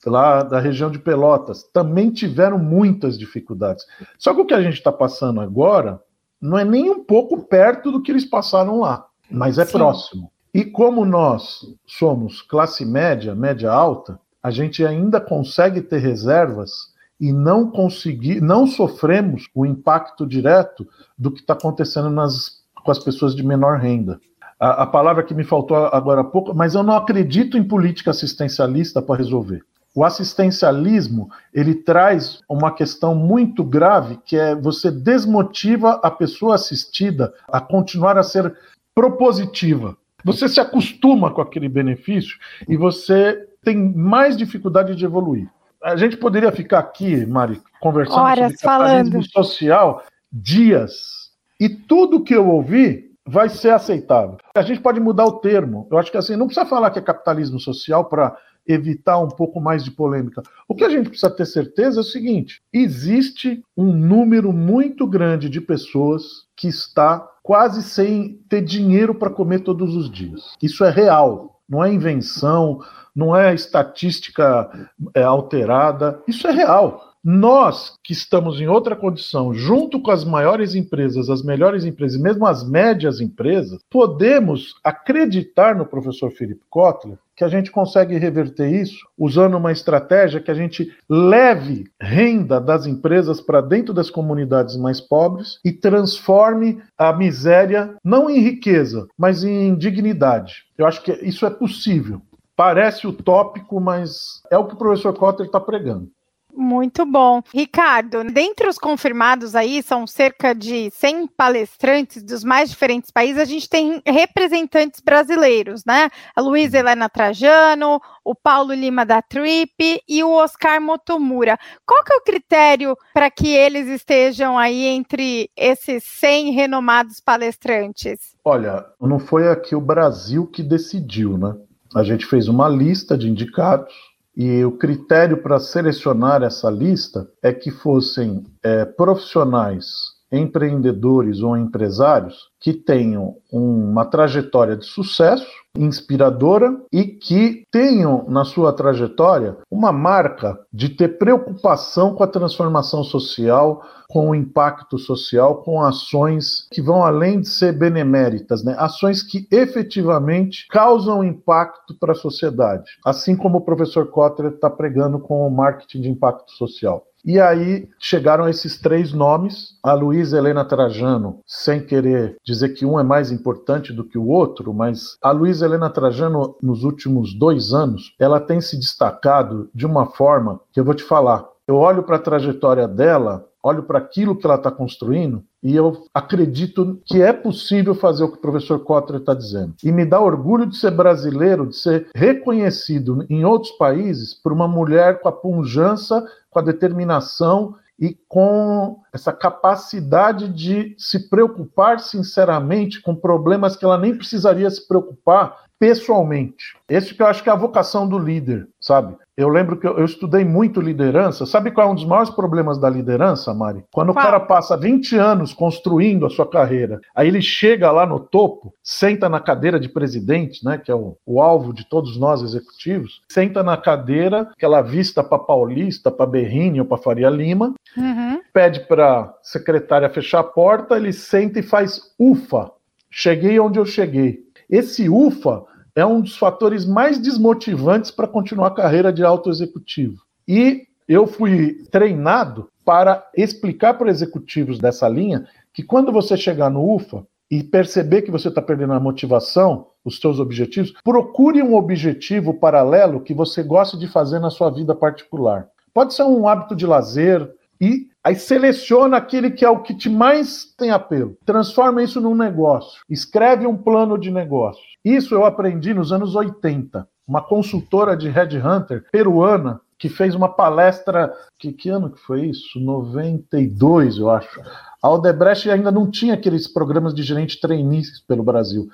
lá 0.06 0.44
da 0.44 0.60
região 0.60 0.90
de 0.90 1.00
Pelotas. 1.00 1.64
Também 1.74 2.10
tiveram 2.10 2.58
muitas 2.58 3.18
dificuldades. 3.18 3.86
Só 4.18 4.34
que 4.34 4.42
o 4.42 4.46
que 4.46 4.54
a 4.54 4.62
gente 4.62 4.76
está 4.76 4.92
passando 4.92 5.42
agora 5.42 6.00
não 6.46 6.58
é 6.58 6.64
nem 6.64 6.90
um 6.90 7.04
pouco 7.04 7.44
perto 7.44 7.92
do 7.92 8.02
que 8.02 8.12
eles 8.12 8.26
passaram 8.26 8.80
lá, 8.80 9.06
mas 9.30 9.58
é 9.58 9.66
Sim. 9.66 9.72
próximo. 9.74 10.32
E 10.54 10.64
como 10.64 11.04
nós 11.04 11.60
somos 11.86 12.42
classe 12.42 12.86
média, 12.86 13.36
média 13.36 13.72
alta, 13.72 14.20
a 14.42 14.52
gente 14.52 14.86
ainda 14.86 15.20
consegue 15.20 15.82
ter 15.82 15.98
reservas 15.98 16.94
e 17.20 17.34
não 17.34 17.70
conseguir, 17.70 18.42
não 18.42 18.68
sofremos 18.68 19.50
o 19.54 19.66
impacto 19.66 20.26
direto 20.26 20.88
do 21.18 21.32
que 21.32 21.40
está 21.40 21.54
acontecendo 21.54 22.10
nas, 22.10 22.64
com 22.84 22.92
as 22.92 23.00
pessoas 23.00 23.36
de 23.36 23.44
menor 23.44 23.80
renda. 23.80 24.20
A, 24.60 24.84
a 24.84 24.88
palavra 24.88 25.24
que 25.24 25.34
me 25.34 25.44
faltou 25.44 25.78
agora 25.78 26.22
há 26.22 26.24
pouco, 26.24 26.54
mas 26.54 26.76
eu 26.76 26.84
não 26.84 26.96
acredito 26.96 27.58
em 27.58 27.64
política 27.64 28.12
assistencialista 28.12 29.02
para 29.02 29.18
resolver. 29.18 29.62
O 29.96 30.04
assistencialismo 30.04 31.30
ele 31.54 31.74
traz 31.74 32.42
uma 32.50 32.70
questão 32.76 33.16
muito 33.16 33.64
grave 33.64 34.20
que 34.26 34.36
é 34.36 34.54
você 34.54 34.92
desmotiva 34.92 36.02
a 36.04 36.12
pessoa 36.12 36.56
assistida 36.56 37.34
a 37.48 37.62
continuar 37.62 38.18
a 38.18 38.24
ser 38.24 38.54
propositiva. 38.94 39.96
Você 40.26 40.50
se 40.50 40.60
acostuma 40.60 41.32
com 41.32 41.40
aquele 41.40 41.70
benefício 41.70 42.38
e 42.68 42.76
você 42.76 43.48
tem 43.64 43.78
mais 43.94 44.36
dificuldade 44.36 44.96
de 44.96 45.06
evoluir. 45.06 45.50
A 45.82 45.96
gente 45.96 46.18
poderia 46.18 46.52
ficar 46.52 46.80
aqui, 46.80 47.26
Mari, 47.26 47.62
conversando 47.80 48.20
Horas 48.20 48.38
sobre 48.38 48.58
capitalismo 48.58 49.12
falando. 49.12 49.32
social 49.32 50.04
dias 50.32 51.32
e 51.58 51.70
tudo 51.70 52.24
que 52.24 52.36
eu 52.36 52.50
ouvi 52.50 53.12
vai 53.26 53.48
ser 53.48 53.70
aceitável. 53.70 54.38
A 54.56 54.62
gente 54.62 54.82
pode 54.82 55.00
mudar 55.00 55.26
o 55.26 55.40
termo. 55.40 55.88
Eu 55.90 55.98
acho 55.98 56.12
que 56.12 56.18
assim, 56.18 56.36
não 56.36 56.48
precisa 56.48 56.66
falar 56.66 56.92
que 56.92 57.00
é 57.00 57.02
capitalismo 57.02 57.60
social 57.60 58.06
para 58.06 58.36
evitar 58.68 59.20
um 59.20 59.28
pouco 59.28 59.60
mais 59.60 59.84
de 59.84 59.92
polêmica. 59.92 60.42
O 60.68 60.76
que 60.76 60.84
a 60.84 60.90
gente 60.90 61.10
precisa 61.10 61.30
ter 61.30 61.46
certeza 61.46 62.00
é 62.00 62.02
o 62.02 62.04
seguinte: 62.04 62.62
existe 62.74 63.64
um 63.76 63.92
número 63.92 64.52
muito 64.52 65.06
grande 65.08 65.50
de 65.50 65.62
pessoas 65.62 66.46
que 66.56 66.68
está 66.68 67.20
quase 67.44 67.84
sem 67.84 68.40
ter 68.50 68.62
dinheiro 68.62 69.14
para 69.14 69.30
comer 69.30 69.60
todos 69.60 69.96
os 69.96 70.10
dias. 70.10 70.56
Isso 70.62 70.84
é 70.84 70.90
real, 70.90 71.62
não 71.70 71.84
é 71.84 71.94
invenção, 71.94 72.80
não 73.16 73.36
é 73.36 73.54
estatística 73.54 74.90
é, 75.14 75.24
alterada, 75.24 76.22
isso 76.28 76.48
é 76.48 76.52
real. 76.52 77.14
Nós 77.24 77.96
que 78.04 78.14
estamos 78.14 78.62
em 78.62 78.68
outra 78.68 78.96
condição, 78.96 79.52
junto 79.52 80.00
com 80.00 80.12
as 80.12 80.24
maiores 80.24 80.76
empresas, 80.76 81.28
as 81.28 81.42
melhores 81.42 81.84
empresas, 81.84 82.22
mesmo 82.22 82.46
as 82.46 82.68
médias 82.68 83.20
empresas, 83.20 83.80
podemos 83.90 84.76
acreditar 84.84 85.76
no 85.76 85.88
professor 85.88 86.32
Felipe 86.32 86.62
Kotler 86.70 87.18
que 87.36 87.44
a 87.44 87.48
gente 87.48 87.70
consegue 87.70 88.18
reverter 88.18 88.70
isso 88.70 88.98
usando 89.18 89.58
uma 89.58 89.72
estratégia 89.72 90.40
que 90.40 90.50
a 90.50 90.54
gente 90.54 90.92
leve 91.10 91.86
renda 92.00 92.60
das 92.60 92.86
empresas 92.86 93.42
para 93.42 93.62
dentro 93.62 93.94
das 93.94 94.10
comunidades 94.10 94.78
mais 94.78 95.02
pobres 95.02 95.60
e 95.64 95.72
transforme 95.72 96.82
a 96.98 97.12
miséria 97.12 97.96
não 98.04 98.30
em 98.30 98.40
riqueza, 98.40 99.08
mas 99.18 99.44
em 99.44 99.76
dignidade. 99.76 100.64
Eu 100.78 100.86
acho 100.86 101.02
que 101.02 101.12
isso 101.12 101.46
é 101.46 101.50
possível. 101.50 102.22
Parece 102.56 103.06
utópico, 103.06 103.82
mas 103.82 104.42
é 104.50 104.58
o 104.58 104.66
que 104.66 104.76
o 104.76 104.78
professor 104.78 105.14
Cotter 105.14 105.46
está 105.46 105.60
pregando. 105.60 106.10
Muito 106.56 107.06
bom. 107.06 107.42
Ricardo, 107.54 108.24
dentre 108.24 108.68
os 108.68 108.78
confirmados 108.78 109.56
aí, 109.56 109.84
são 109.84 110.08
cerca 110.08 110.54
de 110.54 110.90
100 110.92 111.28
palestrantes 111.28 112.24
dos 112.24 112.44
mais 112.44 112.70
diferentes 112.70 113.12
países, 113.12 113.42
a 113.42 113.46
gente 113.46 113.70
tem 113.70 114.02
representantes 114.06 115.02
brasileiros, 115.02 115.84
né? 115.86 116.10
A 116.36 116.42
Luísa 116.42 116.80
Helena 116.80 117.10
Trajano, 117.10 118.00
o 118.24 118.34
Paulo 118.34 118.74
Lima 118.74 119.06
da 119.06 119.22
Trip 119.22 120.02
e 120.08 120.24
o 120.24 120.32
Oscar 120.32 120.82
Motomura. 120.82 121.58
Qual 121.86 122.04
que 122.04 122.14
é 122.14 122.16
o 122.16 122.24
critério 122.24 122.98
para 123.14 123.30
que 123.30 123.50
eles 123.50 123.88
estejam 123.88 124.58
aí 124.58 124.86
entre 124.86 125.50
esses 125.58 126.04
100 126.04 126.52
renomados 126.52 127.20
palestrantes? 127.20 128.36
Olha, 128.44 128.86
não 129.02 129.20
foi 129.20 129.50
aqui 129.50 129.76
o 129.76 129.82
Brasil 129.82 130.48
que 130.48 130.64
decidiu, 130.64 131.38
né? 131.38 131.56
A 131.96 132.04
gente 132.04 132.26
fez 132.26 132.48
uma 132.48 132.68
lista 132.68 133.18
de 133.18 133.30
indicados 133.30 133.94
e 134.36 134.66
o 134.66 134.72
critério 134.74 135.42
para 135.42 135.60
selecionar 135.60 136.44
essa 136.44 136.70
lista 136.70 137.28
é 137.42 137.54
que 137.54 137.72
fossem 137.72 138.44
é, 138.62 138.84
profissionais, 138.84 140.05
empreendedores 140.32 141.42
ou 141.42 141.58
empresários 141.58 142.50
que 142.60 142.74
tenham 142.74 143.36
uma 143.52 144.06
trajetória 144.06 144.76
de 144.76 144.86
sucesso 144.86 145.46
inspiradora 145.78 146.76
e 146.92 147.04
que 147.04 147.64
tenham 147.72 148.26
na 148.30 148.46
sua 148.46 148.74
trajetória 148.74 149.58
uma 149.70 149.92
marca 149.92 150.58
de 150.72 150.90
ter 150.90 151.18
preocupação 151.18 152.16
com 152.16 152.24
a 152.24 152.28
transformação 152.28 153.04
social, 153.04 153.84
com 154.10 154.30
o 154.30 154.36
impacto 154.36 154.98
social, 154.98 155.64
com 155.64 155.82
ações 155.82 156.68
que 156.72 156.82
vão 156.82 157.04
além 157.04 157.42
de 157.42 157.50
ser 157.50 157.74
beneméritas, 157.74 158.64
né? 158.64 158.76
ações 158.78 159.22
que 159.22 159.48
efetivamente 159.52 160.66
causam 160.70 161.24
impacto 161.24 161.98
para 162.00 162.14
a 162.14 162.16
sociedade, 162.16 162.92
assim 163.06 163.36
como 163.36 163.58
o 163.58 163.66
professor 163.66 164.08
Kotler 164.08 164.54
está 164.54 164.70
pregando 164.70 165.20
com 165.20 165.46
o 165.46 165.52
marketing 165.52 166.02
de 166.02 166.10
impacto 166.10 166.52
social. 166.52 167.04
E 167.26 167.40
aí 167.40 167.90
chegaram 168.00 168.48
esses 168.48 168.80
três 168.80 169.12
nomes, 169.12 169.80
a 169.82 169.94
Luísa 169.94 170.38
Helena 170.38 170.64
Trajano, 170.64 171.40
sem 171.48 171.84
querer 171.84 172.38
dizer 172.46 172.70
que 172.70 172.86
um 172.86 173.00
é 173.00 173.04
mais 173.04 173.32
importante 173.32 173.92
do 173.92 174.04
que 174.04 174.16
o 174.16 174.28
outro, 174.28 174.72
mas 174.72 175.18
a 175.24 175.32
Luísa 175.32 175.66
Helena 175.66 175.90
Trajano, 175.90 176.56
nos 176.62 176.84
últimos 176.84 177.34
dois 177.34 177.74
anos, 177.74 178.14
ela 178.20 178.40
tem 178.40 178.62
se 178.62 178.78
destacado 178.78 179.72
de 179.74 179.88
uma 179.88 180.06
forma 180.06 180.60
que 180.72 180.80
eu 180.80 180.86
vou 180.86 180.94
te 180.94 181.04
falar. 181.04 181.44
Eu 181.68 181.78
olho 181.78 182.04
para 182.04 182.18
a 182.18 182.20
trajetória 182.20 182.88
dela 182.88 183.44
olho 183.66 183.84
para 183.84 183.98
aquilo 183.98 184.36
que 184.36 184.46
ela 184.46 184.56
está 184.56 184.70
construindo 184.70 185.44
e 185.64 185.76
eu 185.76 186.06
acredito 186.14 187.02
que 187.04 187.24
é 187.24 187.34
possível 187.34 187.96
fazer 187.96 188.24
o 188.24 188.32
que 188.32 188.38
o 188.38 188.42
professor 188.42 188.78
Kotler 188.80 189.20
está 189.20 189.34
dizendo. 189.34 189.74
E 189.84 189.92
me 189.92 190.06
dá 190.06 190.22
orgulho 190.22 190.68
de 190.68 190.78
ser 190.78 190.92
brasileiro, 190.92 191.68
de 191.68 191.76
ser 191.76 192.08
reconhecido 192.14 193.26
em 193.28 193.44
outros 193.44 193.72
países 193.72 194.36
por 194.36 194.54
uma 194.54 194.68
mulher 194.68 195.20
com 195.22 195.28
a 195.28 195.32
punjança, 195.32 196.24
com 196.52 196.60
a 196.60 196.62
determinação 196.62 197.76
e 198.00 198.16
com 198.28 199.00
essa 199.12 199.34
capacidade 199.34 200.50
de 200.50 200.96
se 201.00 201.30
preocupar 201.30 202.00
sinceramente 202.00 203.02
com 203.02 203.16
problemas 203.16 203.76
que 203.76 203.86
ela 203.86 203.98
nem 203.98 204.16
precisaria 204.16 204.70
se 204.70 204.88
preocupar 204.88 205.65
pessoalmente. 205.80 206.76
Esse 206.88 207.14
que 207.14 207.22
eu 207.22 207.28
acho 207.28 207.44
que 207.44 207.50
é 207.50 207.52
a 207.52 207.58
vocação 207.58 208.08
do 208.08 208.18
líder, 208.18 208.68
sabe? 208.80 209.16
Eu 209.36 209.50
lembro 209.50 209.78
que 209.78 209.86
eu, 209.86 209.98
eu, 209.98 210.06
estudei 210.06 210.46
muito 210.46 210.80
liderança. 210.80 211.46
Sabe 211.46 211.72
qual 211.72 211.90
é 211.90 211.92
um 211.92 211.96
dos 211.96 212.06
maiores 212.06 212.30
problemas 212.30 212.78
da 212.80 212.90
liderança, 212.90 213.54
Mari? 213.54 213.84
Quando 213.92 214.14
qual? 214.14 214.24
o 214.24 214.26
cara 214.26 214.40
passa 214.40 214.78
20 214.78 215.18
anos 215.18 215.54
construindo 215.54 216.26
a 216.26 216.30
sua 216.30 216.50
carreira, 216.50 217.02
aí 217.14 217.28
ele 217.28 217.42
chega 217.42 217.92
lá 217.92 218.06
no 218.06 218.20
topo, 218.20 218.74
senta 218.82 219.28
na 219.28 219.42
cadeira 219.42 219.78
de 219.78 219.90
presidente, 219.90 220.64
né, 220.64 220.78
que 220.78 220.90
é 220.90 220.96
o, 220.96 221.18
o 221.26 221.42
alvo 221.42 221.74
de 221.74 221.86
todos 221.90 222.18
nós 222.18 222.42
executivos, 222.42 223.22
senta 223.30 223.62
na 223.62 223.76
cadeira, 223.76 224.50
aquela 224.56 224.82
vista 224.82 225.22
para 225.22 225.40
Paulista, 225.40 226.10
para 226.10 226.26
Berrini 226.26 226.80
ou 226.80 226.86
para 226.86 226.98
Faria 226.98 227.30
Lima, 227.30 227.74
uhum. 227.98 228.40
pede 228.54 228.82
para 228.82 229.34
secretária 229.42 230.10
fechar 230.10 230.40
a 230.40 230.44
porta, 230.44 230.96
ele 230.96 231.12
senta 231.12 231.60
e 231.60 231.64
faz 231.64 232.14
ufa. 232.18 232.72
Cheguei 233.12 233.60
onde 233.60 233.80
eu 233.80 233.86
cheguei. 233.86 234.46
Esse 234.70 235.10
UFA 235.10 235.64
é 235.96 236.06
um 236.06 236.22
dos 236.22 236.38
fatores 236.38 236.86
mais 236.86 237.18
desmotivantes 237.18 238.12
para 238.12 238.28
continuar 238.28 238.68
a 238.68 238.76
carreira 238.76 239.14
de 239.14 239.24
alto 239.24 239.50
executivo. 239.50 240.22
E 240.48 240.88
eu 241.08 241.26
fui 241.26 241.84
treinado 241.92 242.70
para 242.84 243.28
explicar 243.36 243.96
para 243.96 244.10
executivos 244.10 244.78
dessa 244.80 245.08
linha 245.08 245.48
que 245.74 245.84
quando 245.84 246.12
você 246.12 246.36
chegar 246.36 246.70
no 246.70 246.96
UFA 246.96 247.26
e 247.50 247.64
perceber 247.64 248.24
que 248.24 248.32
você 248.32 248.48
está 248.48 248.62
perdendo 248.62 248.94
a 248.94 249.00
motivação, 249.00 249.88
os 250.04 250.20
seus 250.20 250.40
objetivos, 250.40 250.94
procure 251.04 251.62
um 251.62 251.76
objetivo 251.76 252.54
paralelo 252.54 253.22
que 253.22 253.34
você 253.34 253.62
goste 253.62 253.98
de 253.98 254.08
fazer 254.08 254.40
na 254.40 254.50
sua 254.50 254.70
vida 254.70 254.96
particular. 254.96 255.68
Pode 255.94 256.14
ser 256.14 256.24
um 256.24 256.48
hábito 256.48 256.76
de 256.76 256.86
lazer, 256.86 257.50
e 257.80 258.08
aí 258.24 258.36
seleciona 258.36 259.18
aquele 259.18 259.52
que 259.52 259.66
é 259.66 259.70
o 259.70 259.82
que 259.82 259.94
te 259.94 260.10
mais 260.10 260.66
tem 260.78 260.92
apelo. 260.92 261.38
Transforma 261.46 262.02
isso 262.04 262.20
num 262.22 262.36
negócio. 262.36 263.02
Escreve 263.10 263.68
um 263.68 263.78
plano 263.78 264.18
de 264.18 264.32
negócio. 264.32 264.82
Isso 265.04 265.36
eu 265.36 265.46
aprendi 265.46 265.94
nos 265.94 266.12
anos 266.12 266.36
80. 266.36 267.08
Uma 267.28 267.42
consultora 267.42 268.16
de 268.16 268.30
headhunter 268.30 269.06
peruana 269.12 269.82
que 269.98 270.10
fez 270.10 270.36
uma 270.36 270.50
palestra. 270.50 271.34
Que, 271.60 271.72
que 271.72 271.90
ano 271.90 272.10
que 272.10 272.20
foi 272.20 272.48
isso? 272.48 272.80
92, 272.80 274.18
eu 274.18 274.30
acho. 274.30 274.62
A 274.62 275.08
Aldebrecht 275.08 275.70
ainda 275.70 275.92
não 275.92 276.10
tinha 276.10 276.34
aqueles 276.34 276.68
programas 276.68 277.14
de 277.14 277.24
gerente 277.24 277.60
trainees 277.60 278.20
pelo 278.22 278.44
Brasil. 278.44 278.88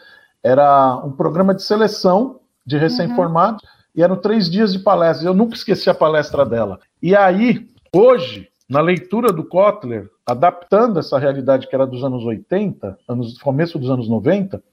Era 0.43 0.97
um 1.05 1.11
programa 1.11 1.53
de 1.53 1.63
seleção 1.63 2.39
de 2.65 2.77
recém-formados 2.77 3.63
uhum. 3.63 3.69
e 3.95 4.03
eram 4.03 4.15
três 4.15 4.49
dias 4.49 4.73
de 4.73 4.79
palestra. 4.79 5.27
Eu 5.27 5.33
nunca 5.33 5.55
esqueci 5.55 5.89
a 5.89 5.93
palestra 5.93 6.45
dela. 6.45 6.79
E 7.01 7.15
aí, 7.15 7.67
hoje, 7.95 8.50
na 8.71 8.79
leitura 8.79 9.33
do 9.33 9.43
Kotler, 9.43 10.09
adaptando 10.25 10.97
essa 10.97 11.19
realidade 11.19 11.67
que 11.67 11.75
era 11.75 11.85
dos 11.85 12.05
anos 12.05 12.23
80, 12.23 12.97
anos, 13.05 13.37
começo 13.37 13.77
dos 13.77 13.89
anos 13.89 14.07
90, 14.07 14.63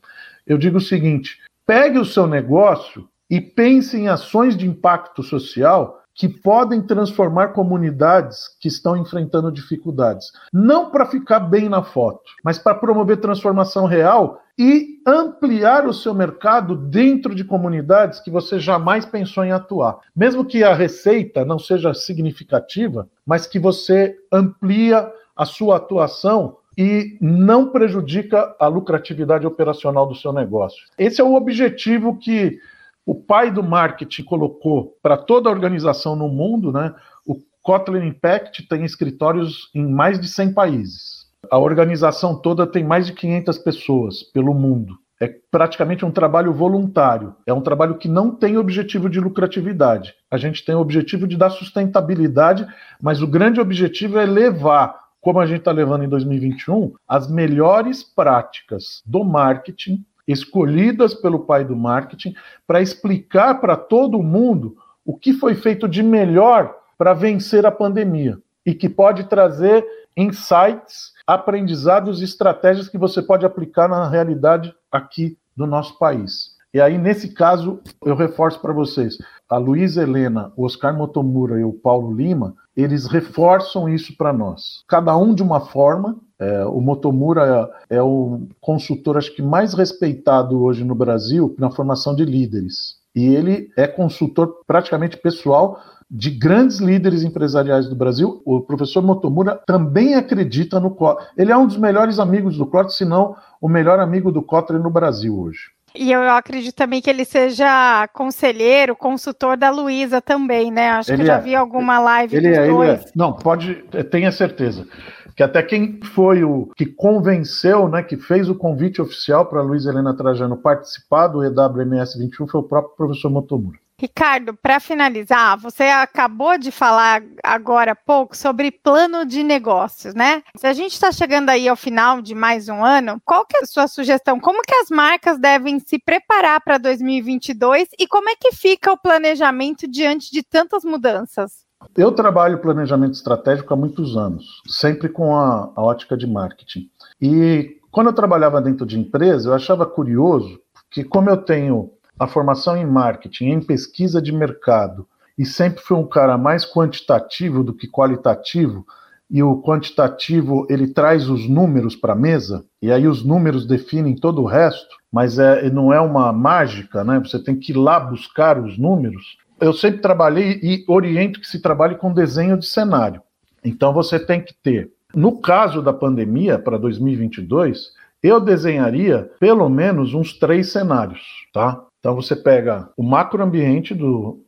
eu 0.47 0.57
digo 0.57 0.79
o 0.79 0.81
seguinte: 0.81 1.39
pegue 1.67 1.99
o 1.99 2.05
seu 2.05 2.25
negócio 2.25 3.09
e 3.29 3.41
pense 3.41 3.97
em 3.97 4.07
ações 4.07 4.57
de 4.57 4.69
impacto 4.69 5.21
social 5.21 6.01
que 6.15 6.29
podem 6.29 6.81
transformar 6.81 7.49
comunidades 7.49 8.57
que 8.61 8.69
estão 8.69 8.97
enfrentando 8.97 9.51
dificuldades. 9.51 10.31
Não 10.53 10.93
para 10.93 11.05
ficar 11.05 11.41
bem 11.41 11.69
na 11.69 11.83
foto, 11.83 12.23
mas 12.45 12.57
para 12.57 12.77
promover 12.77 13.17
transformação 13.17 13.85
real 13.85 14.41
e 14.59 15.01
ampliar 15.07 15.87
o 15.87 15.95
seu 15.95 16.13
mercado 16.13 16.75
dentro 16.75 17.35
de 17.35 17.45
comunidades 17.45 18.19
que 18.19 18.31
você 18.31 18.59
jamais 18.59 19.07
pensou 19.07 19.45
em 19.45 19.53
atuar. 19.53 20.01
Mesmo 20.15 20.45
que 20.45 20.65
a 20.65 20.75
receita 20.75 21.45
não 21.45 21.59
seja 21.59 21.95
significativa, 21.95 23.09
mas 23.25 23.47
que 23.47 23.59
você 23.59 24.17
amplia 24.33 25.11
a 25.37 25.45
sua 25.45 25.77
atuação 25.77 26.57
e 26.77 27.17
não 27.21 27.71
prejudica 27.71 28.55
a 28.59 28.67
lucratividade 28.67 29.47
operacional 29.47 30.07
do 30.07 30.15
seu 30.15 30.33
negócio. 30.33 30.87
Esse 30.99 31.21
é 31.21 31.25
o 31.25 31.35
objetivo 31.35 32.17
que 32.17 32.59
o 33.07 33.15
pai 33.15 33.51
do 33.51 33.63
marketing 33.63 34.25
colocou 34.25 34.97
para 35.03 35.17
toda 35.17 35.49
a 35.49 35.53
organização 35.53 36.15
no 36.15 36.29
mundo, 36.29 36.71
né? 36.73 36.95
O 37.25 37.41
Kotlin 37.63 38.07
Impact 38.07 38.69
tem 38.69 38.85
escritórios 38.85 39.71
em 39.75 39.87
mais 39.87 40.21
de 40.21 40.29
100 40.29 40.53
países. 40.53 41.18
A 41.51 41.59
organização 41.59 42.35
toda 42.35 42.67
tem 42.67 42.83
mais 42.83 43.07
de 43.07 43.13
500 43.13 43.59
pessoas 43.59 44.23
pelo 44.23 44.53
mundo. 44.53 44.99
É 45.21 45.33
praticamente 45.51 46.05
um 46.05 46.11
trabalho 46.11 46.53
voluntário. 46.53 47.35
É 47.47 47.53
um 47.53 47.61
trabalho 47.61 47.97
que 47.97 48.09
não 48.09 48.35
tem 48.35 48.57
objetivo 48.57 49.09
de 49.09 49.21
lucratividade. 49.21 50.15
A 50.31 50.37
gente 50.37 50.65
tem 50.65 50.75
o 50.75 50.81
objetivo 50.81 51.27
de 51.27 51.37
dar 51.37 51.51
sustentabilidade, 51.51 52.67
mas 53.01 53.23
o 53.23 53.27
grande 53.27 53.61
objetivo 53.61 54.19
é 54.19 54.27
levar, 54.27 55.09
como 55.21 55.41
a 55.41 55.47
gente 55.47 55.61
está 55.61 55.73
levando 55.73 56.05
em 56.05 56.09
2021, 56.09 56.95
as 57.07 57.31
melhores 57.31 58.03
práticas 58.03 59.03
do 59.05 59.25
marketing 59.25 60.05
escolhidas 60.27 61.15
pelo 61.15 61.41
pai 61.41 61.65
do 61.65 61.75
marketing 61.75 62.35
para 62.67 62.83
explicar 62.83 63.61
para 63.61 63.77
todo 63.77 64.23
mundo 64.23 64.77
o 65.05 65.17
que 65.17 65.33
foi 65.33 65.55
feito 65.55 65.89
de 65.89 66.03
melhor 66.03 66.77
para 66.99 67.15
vencer 67.15 67.65
a 67.65 67.73
pandemia 67.73 68.39
e 68.67 68.75
que 68.75 68.89
pode 68.89 69.25
trazer 69.25 69.85
insights, 70.15 71.13
aprendizados 71.29 72.23
e 72.23 72.25
estratégias 72.25 72.89
que 72.89 72.97
você 72.97 73.21
pode 73.21 73.45
aplicar 73.45 73.87
na 73.87 74.09
realidade 74.09 74.75
aqui 74.91 75.37
do 75.55 75.67
nosso 75.67 75.99
país. 75.99 76.57
E 76.73 76.81
aí, 76.81 76.97
nesse 76.97 77.35
caso, 77.35 77.81
eu 78.03 78.17
reforço 78.17 78.59
para 78.61 78.73
vocês: 78.73 79.19
a 79.49 79.59
Luísa 79.59 80.03
Helena, 80.03 80.51
o 80.57 80.65
Oscar 80.65 80.97
Motomura 80.97 81.61
e 81.61 81.65
o 81.65 81.73
Paulo 81.73 82.15
Lima, 82.15 82.55
eles 82.75 83.07
reforçam 83.07 83.89
isso 83.89 84.17
para 84.17 84.33
nós. 84.33 84.83
Cada 84.89 85.15
um 85.17 85.35
de 85.35 85.43
uma 85.43 85.61
forma. 85.61 86.17
É, 86.41 86.65
o 86.67 86.81
Motomura 86.81 87.73
é, 87.91 87.97
é 87.97 88.03
o 88.03 88.47
consultor, 88.61 89.17
acho 89.17 89.35
que 89.35 89.43
mais 89.43 89.75
respeitado 89.75 90.63
hoje 90.63 90.85
no 90.85 90.95
Brasil 90.95 91.55
na 91.59 91.69
formação 91.69 92.15
de 92.15 92.25
líderes. 92.25 92.97
E 93.13 93.27
ele 93.35 93.71
é 93.77 93.89
consultor 93.89 94.61
praticamente 94.65 95.17
pessoal 95.17 95.81
de 96.11 96.31
grandes 96.31 96.79
líderes 96.79 97.23
empresariais 97.23 97.87
do 97.87 97.95
Brasil. 97.95 98.41
O 98.45 98.61
professor 98.61 99.03
Motomura 99.03 99.61
também 99.67 100.15
acredita 100.15 100.81
no 100.81 100.91
Kotler. 100.91 101.29
Ele 101.37 101.53
é 101.53 101.57
um 101.57 101.67
dos 101.67 101.77
melhores 101.77 102.19
amigos 102.19 102.57
do 102.57 102.67
Kotler, 102.67 102.91
se 102.91 103.05
não 103.05 103.37
o 103.61 103.69
melhor 103.69 104.01
amigo 104.01 104.33
do 104.33 104.43
Kotler 104.43 104.81
no 104.81 104.91
Brasil 104.91 105.39
hoje. 105.39 105.71
E 105.95 106.13
eu 106.13 106.23
acredito 106.31 106.75
também 106.75 107.01
que 107.01 107.09
ele 107.09 107.25
seja 107.25 108.07
conselheiro, 108.13 108.95
consultor 108.95 109.57
da 109.57 109.71
Luísa 109.71 110.21
também, 110.21 110.71
né? 110.71 110.91
Acho 110.91 111.11
ele 111.11 111.17
que 111.19 111.23
eu 111.23 111.27
já 111.27 111.39
é. 111.39 111.41
vi 111.41 111.55
alguma 111.55 111.99
live 111.99 112.37
ele 112.37 112.49
dos 112.49 112.59
é, 112.59 112.67
dois. 112.67 112.91
Ele 112.91 113.01
é. 113.01 113.05
Não, 113.17 113.33
pode, 113.33 113.75
tenha 114.11 114.31
certeza. 114.31 114.87
Que 115.35 115.43
até 115.43 115.63
quem 115.63 116.01
foi 116.15 116.45
o 116.45 116.69
que 116.77 116.85
convenceu, 116.85 117.89
né, 117.89 118.03
que 118.03 118.17
fez 118.17 118.49
o 118.49 118.55
convite 118.55 119.01
oficial 119.01 119.47
para 119.47 119.63
Luísa 119.63 119.91
Helena 119.91 120.17
Trajano 120.17 120.57
participar 120.57 121.29
do 121.29 121.45
EWMS 121.45 122.19
21 122.19 122.49
foi 122.49 122.61
o 122.61 122.65
próprio 122.65 122.97
professor 122.97 123.31
Motomura. 123.31 123.79
Ricardo, 124.01 124.55
para 124.55 124.79
finalizar, 124.79 125.59
você 125.59 125.83
acabou 125.83 126.57
de 126.57 126.71
falar 126.71 127.21
agora 127.43 127.93
há 127.93 127.97
pouco 127.97 128.37
sobre 128.37 128.71
plano 128.71 129.27
de 129.27 129.43
negócios, 129.43 130.15
né? 130.15 130.45
Se 130.57 130.69
a 130.69 130.73
gente 130.73 130.93
está 130.93 131.11
chegando 131.11 131.49
aí 131.49 131.69
ao 131.69 131.75
final 131.75 132.23
de 132.23 132.33
mais 132.33 132.69
um 132.69 132.85
ano, 132.85 133.21
qual 133.25 133.45
que 133.45 133.57
é 133.57 133.63
a 133.63 133.67
sua 133.67 133.89
sugestão? 133.89 134.39
Como 134.39 134.63
que 134.63 134.75
as 134.77 134.89
marcas 134.89 135.37
devem 135.37 135.81
se 135.81 135.99
preparar 135.99 136.61
para 136.61 136.79
2022 136.79 137.89
e 137.99 138.07
como 138.07 138.29
é 138.29 138.37
que 138.37 138.53
fica 138.53 138.93
o 138.93 138.97
planejamento 138.97 139.89
diante 139.89 140.31
de 140.31 140.45
tantas 140.45 140.85
mudanças? 140.85 141.67
Eu 141.97 142.13
trabalho 142.13 142.61
planejamento 142.61 143.15
estratégico 143.15 143.75
há 143.75 143.77
muitos 143.77 144.17
anos, 144.17 144.63
sempre 144.69 145.09
com 145.09 145.37
a, 145.37 145.73
a 145.75 145.83
ótica 145.83 146.17
de 146.17 146.27
marketing. 146.27 146.89
E 147.21 147.81
quando 147.91 148.09
eu 148.09 148.13
trabalhava 148.13 148.63
dentro 148.63 148.87
de 148.87 148.97
empresa, 148.97 149.49
eu 149.49 149.55
achava 149.55 149.85
curioso 149.85 150.61
que 150.89 151.03
como 151.03 151.29
eu 151.29 151.37
tenho 151.37 151.91
a 152.19 152.27
formação 152.27 152.77
em 152.77 152.87
marketing, 152.87 153.51
em 153.51 153.61
pesquisa 153.61 154.21
de 154.21 154.33
mercado, 154.33 155.07
e 155.39 155.47
sempre 155.47 155.83
fui 155.83 155.97
um 155.97 156.07
cara 156.07 156.37
mais 156.37 156.65
quantitativo 156.65 157.63
do 157.63 157.73
que 157.73 157.87
qualitativo, 157.87 158.85
e 159.31 159.43
o 159.43 159.61
quantitativo 159.61 160.67
ele 160.71 160.89
traz 160.89 161.29
os 161.29 161.49
números 161.49 161.95
para 161.95 162.15
a 162.15 162.17
mesa, 162.17 162.65
e 162.81 162.91
aí 162.91 163.07
os 163.07 163.25
números 163.25 163.67
definem 163.67 164.17
todo 164.17 164.43
o 164.43 164.47
resto, 164.47 164.97
mas 165.13 165.39
é, 165.39 165.71
não 165.71 165.93
é 165.93 166.01
uma 166.01 166.33
mágica, 166.33 167.05
né? 167.05 167.21
Você 167.21 167.39
tem 167.39 167.55
que 167.55 167.73
ir 167.73 167.77
lá 167.77 168.01
buscar 168.01 168.59
os 168.59 168.79
números. 168.79 169.37
Eu 169.61 169.73
sempre 169.73 170.01
trabalhei 170.01 170.59
e 170.63 170.85
oriento 170.89 171.41
que 171.41 171.49
se 171.49 171.61
trabalhe 171.61 171.97
com 171.97 172.13
desenho 172.13 172.57
de 172.57 172.67
cenário. 172.67 173.23
Então 173.65 173.93
você 173.93 174.19
tem 174.19 174.41
que 174.41 174.55
ter, 174.55 174.91
no 175.15 175.41
caso 175.41 175.83
da 175.83 175.93
pandemia 175.93 176.59
para 176.59 176.79
2022, 176.79 177.93
eu 178.23 178.41
desenharia 178.41 179.31
pelo 179.39 179.69
menos 179.69 180.15
uns 180.15 180.33
três 180.39 180.73
cenários, 180.73 181.23
tá? 181.53 181.83
Então 181.99 182.15
você 182.15 182.37
pega 182.37 182.89
o 182.97 183.03
macroambiente 183.03 183.95
do 183.95 184.45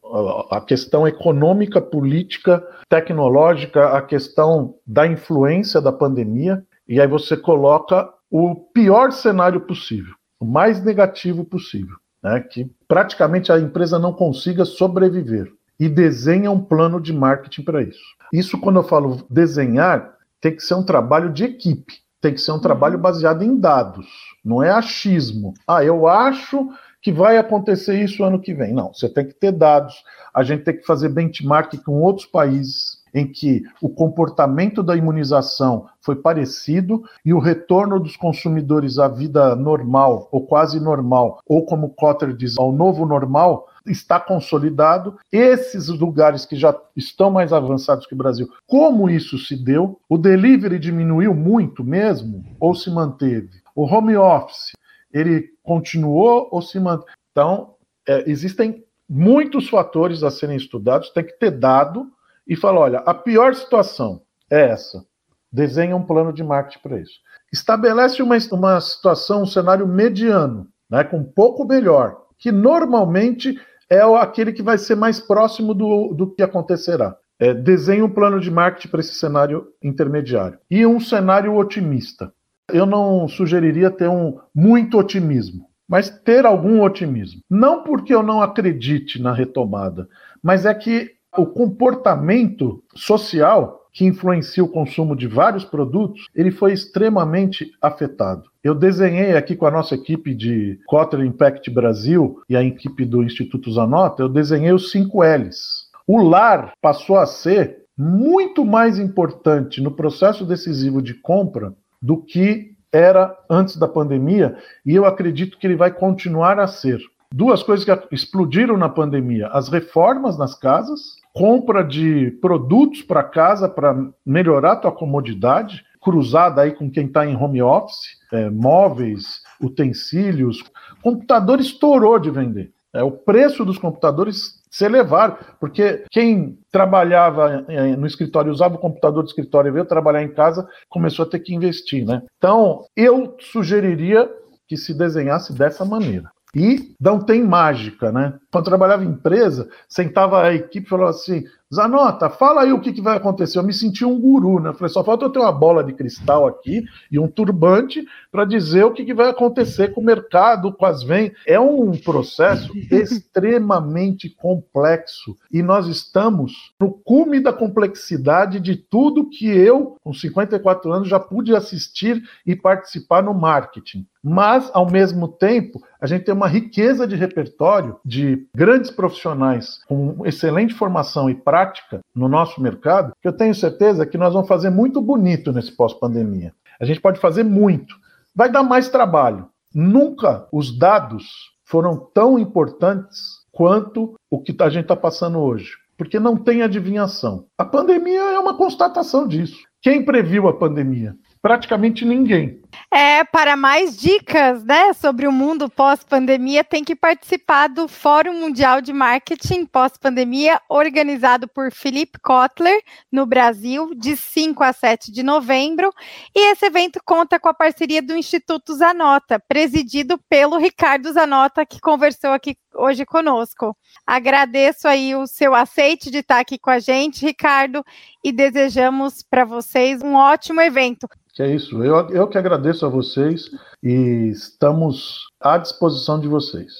a 0.50 0.60
questão 0.60 1.06
econômica, 1.06 1.80
política, 1.80 2.66
tecnológica, 2.88 3.90
a 3.90 4.02
questão 4.02 4.74
da 4.84 5.06
influência 5.06 5.80
da 5.80 5.92
pandemia, 5.92 6.64
e 6.88 7.00
aí 7.00 7.06
você 7.06 7.36
coloca 7.36 8.12
o 8.30 8.54
pior 8.54 9.12
cenário 9.12 9.60
possível, 9.60 10.14
o 10.40 10.44
mais 10.44 10.82
negativo 10.82 11.44
possível, 11.44 11.96
né? 12.22 12.40
Que 12.40 12.70
praticamente 12.88 13.52
a 13.52 13.58
empresa 13.58 13.98
não 13.98 14.12
consiga 14.12 14.64
sobreviver 14.64 15.52
e 15.78 15.88
desenha 15.88 16.50
um 16.50 16.60
plano 16.60 17.00
de 17.00 17.12
marketing 17.12 17.62
para 17.62 17.82
isso. 17.82 18.04
Isso 18.32 18.60
quando 18.60 18.76
eu 18.76 18.84
falo 18.84 19.24
desenhar, 19.30 20.14
tem 20.40 20.54
que 20.54 20.62
ser 20.62 20.74
um 20.74 20.84
trabalho 20.84 21.32
de 21.32 21.44
equipe, 21.44 21.94
tem 22.20 22.34
que 22.34 22.40
ser 22.40 22.52
um 22.52 22.60
trabalho 22.60 22.96
uhum. 22.96 23.02
baseado 23.02 23.42
em 23.42 23.56
dados, 23.56 24.06
não 24.44 24.62
é 24.62 24.70
achismo. 24.70 25.54
Ah, 25.66 25.84
eu 25.84 26.06
acho 26.06 26.68
que 27.02 27.12
vai 27.12 27.38
acontecer 27.38 28.02
isso 28.02 28.24
ano 28.24 28.40
que 28.40 28.54
vem. 28.54 28.72
Não, 28.72 28.92
você 28.92 29.08
tem 29.08 29.26
que 29.26 29.34
ter 29.34 29.52
dados, 29.52 29.94
a 30.34 30.42
gente 30.42 30.64
tem 30.64 30.76
que 30.76 30.86
fazer 30.86 31.08
benchmark 31.08 31.74
com 31.84 32.00
outros 32.02 32.26
países 32.26 33.00
em 33.12 33.26
que 33.26 33.62
o 33.82 33.88
comportamento 33.88 34.82
da 34.82 34.96
imunização 34.96 35.86
foi 36.00 36.16
parecido 36.16 37.02
e 37.24 37.34
o 37.34 37.40
retorno 37.40 37.98
dos 37.98 38.16
consumidores 38.16 38.98
à 38.98 39.08
vida 39.08 39.56
normal 39.56 40.28
ou 40.30 40.46
quase 40.46 40.78
normal, 40.78 41.40
ou 41.46 41.64
como 41.64 41.90
Cotter 41.90 42.32
diz, 42.32 42.56
ao 42.58 42.72
novo 42.72 43.04
normal, 43.04 43.66
está 43.86 44.20
consolidado. 44.20 45.16
Esses 45.32 45.88
lugares 45.88 46.44
que 46.44 46.56
já 46.56 46.74
estão 46.96 47.30
mais 47.30 47.52
avançados 47.52 48.06
que 48.06 48.14
o 48.14 48.18
Brasil, 48.18 48.48
como 48.66 49.10
isso 49.10 49.38
se 49.38 49.56
deu? 49.56 49.98
O 50.08 50.16
delivery 50.16 50.78
diminuiu 50.78 51.34
muito 51.34 51.82
mesmo 51.82 52.44
ou 52.60 52.74
se 52.74 52.90
manteve? 52.90 53.60
O 53.74 53.84
home 53.84 54.16
office 54.16 54.72
ele 55.12 55.50
continuou 55.62 56.48
ou 56.50 56.62
se 56.62 56.78
mantém. 56.78 57.06
Então, 57.30 57.74
é, 58.06 58.28
existem 58.30 58.84
muitos 59.08 59.68
fatores 59.68 60.22
a 60.22 60.30
serem 60.30 60.56
estudados, 60.56 61.10
tem 61.10 61.24
que 61.24 61.38
ter 61.38 61.50
dado 61.50 62.10
e 62.46 62.56
falar: 62.56 62.80
olha, 62.80 62.98
a 63.00 63.14
pior 63.14 63.54
situação 63.54 64.22
é 64.50 64.70
essa. 64.70 65.04
Desenha 65.52 65.96
um 65.96 66.02
plano 66.02 66.32
de 66.32 66.44
marketing 66.44 66.82
para 66.82 67.00
isso. 67.00 67.18
Estabelece 67.52 68.22
uma, 68.22 68.36
uma 68.52 68.80
situação, 68.80 69.42
um 69.42 69.46
cenário 69.46 69.86
mediano, 69.86 70.68
né, 70.88 71.02
com 71.02 71.18
um 71.18 71.24
pouco 71.24 71.64
melhor, 71.64 72.22
que 72.38 72.52
normalmente 72.52 73.60
é 73.88 74.00
aquele 74.00 74.52
que 74.52 74.62
vai 74.62 74.78
ser 74.78 74.94
mais 74.94 75.18
próximo 75.18 75.74
do, 75.74 76.14
do 76.14 76.30
que 76.32 76.42
acontecerá. 76.42 77.16
É, 77.40 77.52
desenha 77.52 78.04
um 78.04 78.10
plano 78.10 78.38
de 78.38 78.50
marketing 78.50 78.88
para 78.88 79.00
esse 79.00 79.14
cenário 79.14 79.66
intermediário. 79.82 80.58
E 80.70 80.86
um 80.86 81.00
cenário 81.00 81.56
otimista 81.56 82.32
eu 82.72 82.86
não 82.86 83.28
sugeriria 83.28 83.90
ter 83.90 84.08
um 84.08 84.38
muito 84.54 84.98
otimismo, 84.98 85.66
mas 85.88 86.10
ter 86.10 86.46
algum 86.46 86.82
otimismo. 86.82 87.40
Não 87.48 87.82
porque 87.82 88.14
eu 88.14 88.22
não 88.22 88.42
acredite 88.42 89.20
na 89.20 89.32
retomada, 89.32 90.08
mas 90.42 90.64
é 90.64 90.74
que 90.74 91.10
o 91.36 91.46
comportamento 91.46 92.82
social 92.94 93.80
que 93.92 94.04
influencia 94.04 94.62
o 94.62 94.68
consumo 94.68 95.16
de 95.16 95.26
vários 95.26 95.64
produtos, 95.64 96.28
ele 96.34 96.50
foi 96.50 96.72
extremamente 96.72 97.72
afetado. 97.82 98.48
Eu 98.62 98.74
desenhei 98.74 99.36
aqui 99.36 99.56
com 99.56 99.66
a 99.66 99.70
nossa 99.70 99.94
equipe 99.94 100.34
de 100.34 100.78
Cotter 100.86 101.20
Impact 101.20 101.68
Brasil 101.70 102.40
e 102.48 102.56
a 102.56 102.62
equipe 102.62 103.04
do 103.04 103.22
Instituto 103.22 103.72
Zanota, 103.72 104.22
eu 104.22 104.28
desenhei 104.28 104.72
os 104.72 104.90
5 104.90 105.22
L's. 105.22 105.88
O 106.06 106.22
lar 106.22 106.72
passou 106.80 107.16
a 107.16 107.26
ser 107.26 107.80
muito 107.96 108.64
mais 108.64 108.98
importante 108.98 109.80
no 109.80 109.90
processo 109.90 110.44
decisivo 110.46 111.02
de 111.02 111.14
compra 111.14 111.74
do 112.00 112.16
que 112.16 112.74
era 112.92 113.36
antes 113.48 113.76
da 113.76 113.86
pandemia, 113.86 114.56
e 114.84 114.94
eu 114.94 115.04
acredito 115.04 115.58
que 115.58 115.66
ele 115.66 115.76
vai 115.76 115.92
continuar 115.92 116.58
a 116.58 116.66
ser. 116.66 117.00
Duas 117.32 117.62
coisas 117.62 117.84
que 117.84 118.14
explodiram 118.14 118.76
na 118.76 118.88
pandemia: 118.88 119.46
as 119.48 119.68
reformas 119.68 120.36
nas 120.36 120.54
casas, 120.54 121.16
compra 121.32 121.84
de 121.84 122.32
produtos 122.40 123.02
para 123.02 123.22
casa 123.22 123.68
para 123.68 123.96
melhorar 124.26 124.72
a 124.72 124.76
tua 124.76 124.92
comodidade, 124.92 125.84
cruzada 126.00 126.62
aí 126.62 126.72
com 126.72 126.90
quem 126.90 127.06
está 127.06 127.24
em 127.24 127.36
home 127.36 127.62
office, 127.62 128.18
é, 128.32 128.50
móveis, 128.50 129.42
utensílios. 129.60 130.64
Computador 131.02 131.60
estourou 131.60 132.18
de 132.18 132.30
vender. 132.30 132.72
É, 132.92 133.02
o 133.02 133.12
preço 133.12 133.64
dos 133.64 133.78
computadores 133.78 134.59
se 134.70 134.84
elevaram, 134.84 135.36
porque 135.58 136.04
quem 136.10 136.58
trabalhava 136.70 137.66
no 137.98 138.06
escritório, 138.06 138.52
usava 138.52 138.76
o 138.76 138.78
computador 138.78 139.22
do 139.22 139.28
escritório 139.28 139.68
e 139.68 139.72
veio 139.72 139.84
trabalhar 139.84 140.22
em 140.22 140.32
casa, 140.32 140.66
começou 140.88 141.24
a 141.24 141.28
ter 141.28 141.40
que 141.40 141.54
investir, 141.54 142.06
né? 142.06 142.22
Então, 142.38 142.84
eu 142.96 143.36
sugeriria 143.40 144.30
que 144.68 144.76
se 144.76 144.94
desenhasse 144.94 145.52
dessa 145.52 145.84
maneira. 145.84 146.30
E 146.54 146.94
não 147.00 147.20
tem 147.20 147.42
mágica, 147.44 148.10
né? 148.12 148.34
Quando 148.50 148.64
trabalhava 148.64 149.04
em 149.04 149.08
empresa, 149.08 149.68
sentava 149.88 150.42
a 150.42 150.54
equipe 150.54 150.86
e 150.86 150.90
falava 150.90 151.10
assim: 151.10 151.44
Zanota, 151.72 152.28
fala 152.28 152.62
aí 152.62 152.72
o 152.72 152.80
que, 152.80 152.92
que, 152.92 153.00
vai 153.00 153.16
acontecer. 153.16 153.56
Eu 153.56 153.62
me 153.62 153.72
senti 153.72 154.04
um 154.04 154.20
guru, 154.20 154.58
né? 154.58 154.72
Falei, 154.72 154.88
só 154.88 155.04
falta 155.04 155.24
eu 155.24 155.30
ter 155.30 155.38
uma 155.38 155.52
bola 155.52 155.84
de 155.84 155.92
cristal 155.92 156.44
aqui 156.44 156.82
e 157.12 157.16
um 157.16 157.28
turbante 157.28 158.04
para 158.32 158.44
dizer 158.44 158.84
o 158.84 158.90
que, 158.92 159.04
que, 159.04 159.14
vai 159.14 159.28
acontecer 159.28 159.94
com 159.94 160.00
o 160.00 160.04
mercado, 160.04 160.72
com 160.72 160.84
as 160.84 161.04
vendas. 161.04 161.38
É 161.46 161.60
um 161.60 161.92
processo 161.92 162.72
extremamente 162.90 164.28
complexo 164.28 165.36
e 165.52 165.62
nós 165.62 165.86
estamos 165.86 166.72
no 166.80 166.90
cume 166.90 167.38
da 167.38 167.52
complexidade 167.52 168.58
de 168.58 168.74
tudo 168.74 169.30
que 169.30 169.46
eu, 169.46 169.96
com 170.02 170.12
54 170.12 170.92
anos, 170.92 171.08
já 171.08 171.20
pude 171.20 171.54
assistir 171.54 172.20
e 172.44 172.56
participar 172.56 173.22
no 173.22 173.32
marketing. 173.32 174.04
Mas, 174.22 174.70
ao 174.74 174.90
mesmo 174.90 175.28
tempo, 175.28 175.80
a 176.00 176.06
gente 176.06 176.24
tem 176.24 176.34
uma 176.34 176.48
riqueza 176.48 177.06
de 177.06 177.16
repertório 177.16 177.96
de 178.04 178.39
grandes 178.54 178.90
profissionais 178.90 179.80
com 179.86 180.26
excelente 180.26 180.74
formação 180.74 181.28
e 181.28 181.34
prática 181.34 182.00
no 182.14 182.28
nosso 182.28 182.60
mercado, 182.60 183.12
que 183.20 183.28
eu 183.28 183.32
tenho 183.32 183.54
certeza 183.54 184.06
que 184.06 184.18
nós 184.18 184.32
vamos 184.32 184.48
fazer 184.48 184.70
muito 184.70 185.00
bonito 185.00 185.52
nesse 185.52 185.72
pós-pandemia. 185.72 186.52
A 186.80 186.84
gente 186.84 187.00
pode 187.00 187.20
fazer 187.20 187.42
muito. 187.42 187.94
Vai 188.34 188.50
dar 188.50 188.62
mais 188.62 188.88
trabalho. 188.88 189.48
Nunca 189.74 190.46
os 190.52 190.76
dados 190.76 191.50
foram 191.64 191.96
tão 191.96 192.38
importantes 192.38 193.40
quanto 193.52 194.14
o 194.30 194.40
que 194.40 194.54
a 194.60 194.68
gente 194.68 194.82
está 194.82 194.96
passando 194.96 195.38
hoje. 195.38 195.76
Porque 195.96 196.18
não 196.18 196.36
tem 196.36 196.62
adivinhação. 196.62 197.44
A 197.58 197.64
pandemia 197.64 198.20
é 198.20 198.38
uma 198.38 198.56
constatação 198.56 199.28
disso. 199.28 199.58
Quem 199.82 200.04
previu 200.04 200.46
a 200.46 200.52
pandemia? 200.52 201.16
Praticamente 201.40 202.04
ninguém. 202.04 202.60
É, 202.92 203.24
para 203.24 203.56
mais 203.56 203.96
dicas, 203.96 204.62
né, 204.62 204.92
sobre 204.92 205.26
o 205.26 205.32
mundo 205.32 205.70
pós-pandemia, 205.70 206.62
tem 206.62 206.84
que 206.84 206.94
participar 206.94 207.68
do 207.68 207.88
Fórum 207.88 208.34
Mundial 208.34 208.82
de 208.82 208.92
Marketing 208.92 209.64
pós-pandemia, 209.64 210.60
organizado 210.68 211.48
por 211.48 211.72
Felipe 211.72 212.18
Kotler, 212.20 212.78
no 213.10 213.24
Brasil, 213.24 213.94
de 213.94 214.16
5 214.16 214.62
a 214.62 214.72
7 214.72 215.10
de 215.10 215.22
novembro. 215.22 215.90
E 216.34 216.52
esse 216.52 216.66
evento 216.66 217.00
conta 217.04 217.40
com 217.40 217.48
a 217.48 217.54
parceria 217.54 218.02
do 218.02 218.14
Instituto 218.14 218.74
Zanota, 218.74 219.40
presidido 219.48 220.18
pelo 220.28 220.58
Ricardo 220.58 221.10
Zanota, 221.10 221.64
que 221.64 221.80
conversou 221.80 222.30
aqui 222.30 222.54
hoje 222.74 223.04
conosco. 223.04 223.76
Agradeço 224.06 224.86
aí 224.86 225.14
o 225.14 225.26
seu 225.26 225.54
aceite 225.54 226.10
de 226.10 226.18
estar 226.18 226.38
aqui 226.38 226.58
com 226.58 226.70
a 226.70 226.78
gente, 226.78 227.24
Ricardo, 227.24 227.84
e 228.24 228.32
desejamos 228.32 229.24
para 229.28 229.44
vocês 229.44 230.02
um 230.02 230.14
ótimo 230.14 230.60
evento. 230.60 231.08
Que 231.34 231.42
é 231.42 231.54
isso. 231.54 231.82
Eu, 231.82 232.08
eu 232.10 232.28
que 232.28 232.36
agradeço 232.36 232.84
a 232.84 232.88
vocês 232.88 233.50
e 233.82 234.30
estamos 234.30 235.20
à 235.40 235.56
disposição 235.58 236.20
de 236.20 236.28
vocês. 236.28 236.72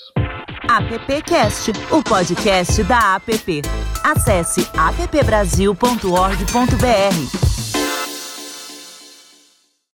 AppCast, 0.68 1.72
o 1.90 2.02
podcast 2.02 2.82
da 2.84 3.16
App. 3.16 3.62
Acesse 4.04 4.68
appbrasil.org.br 4.76 7.49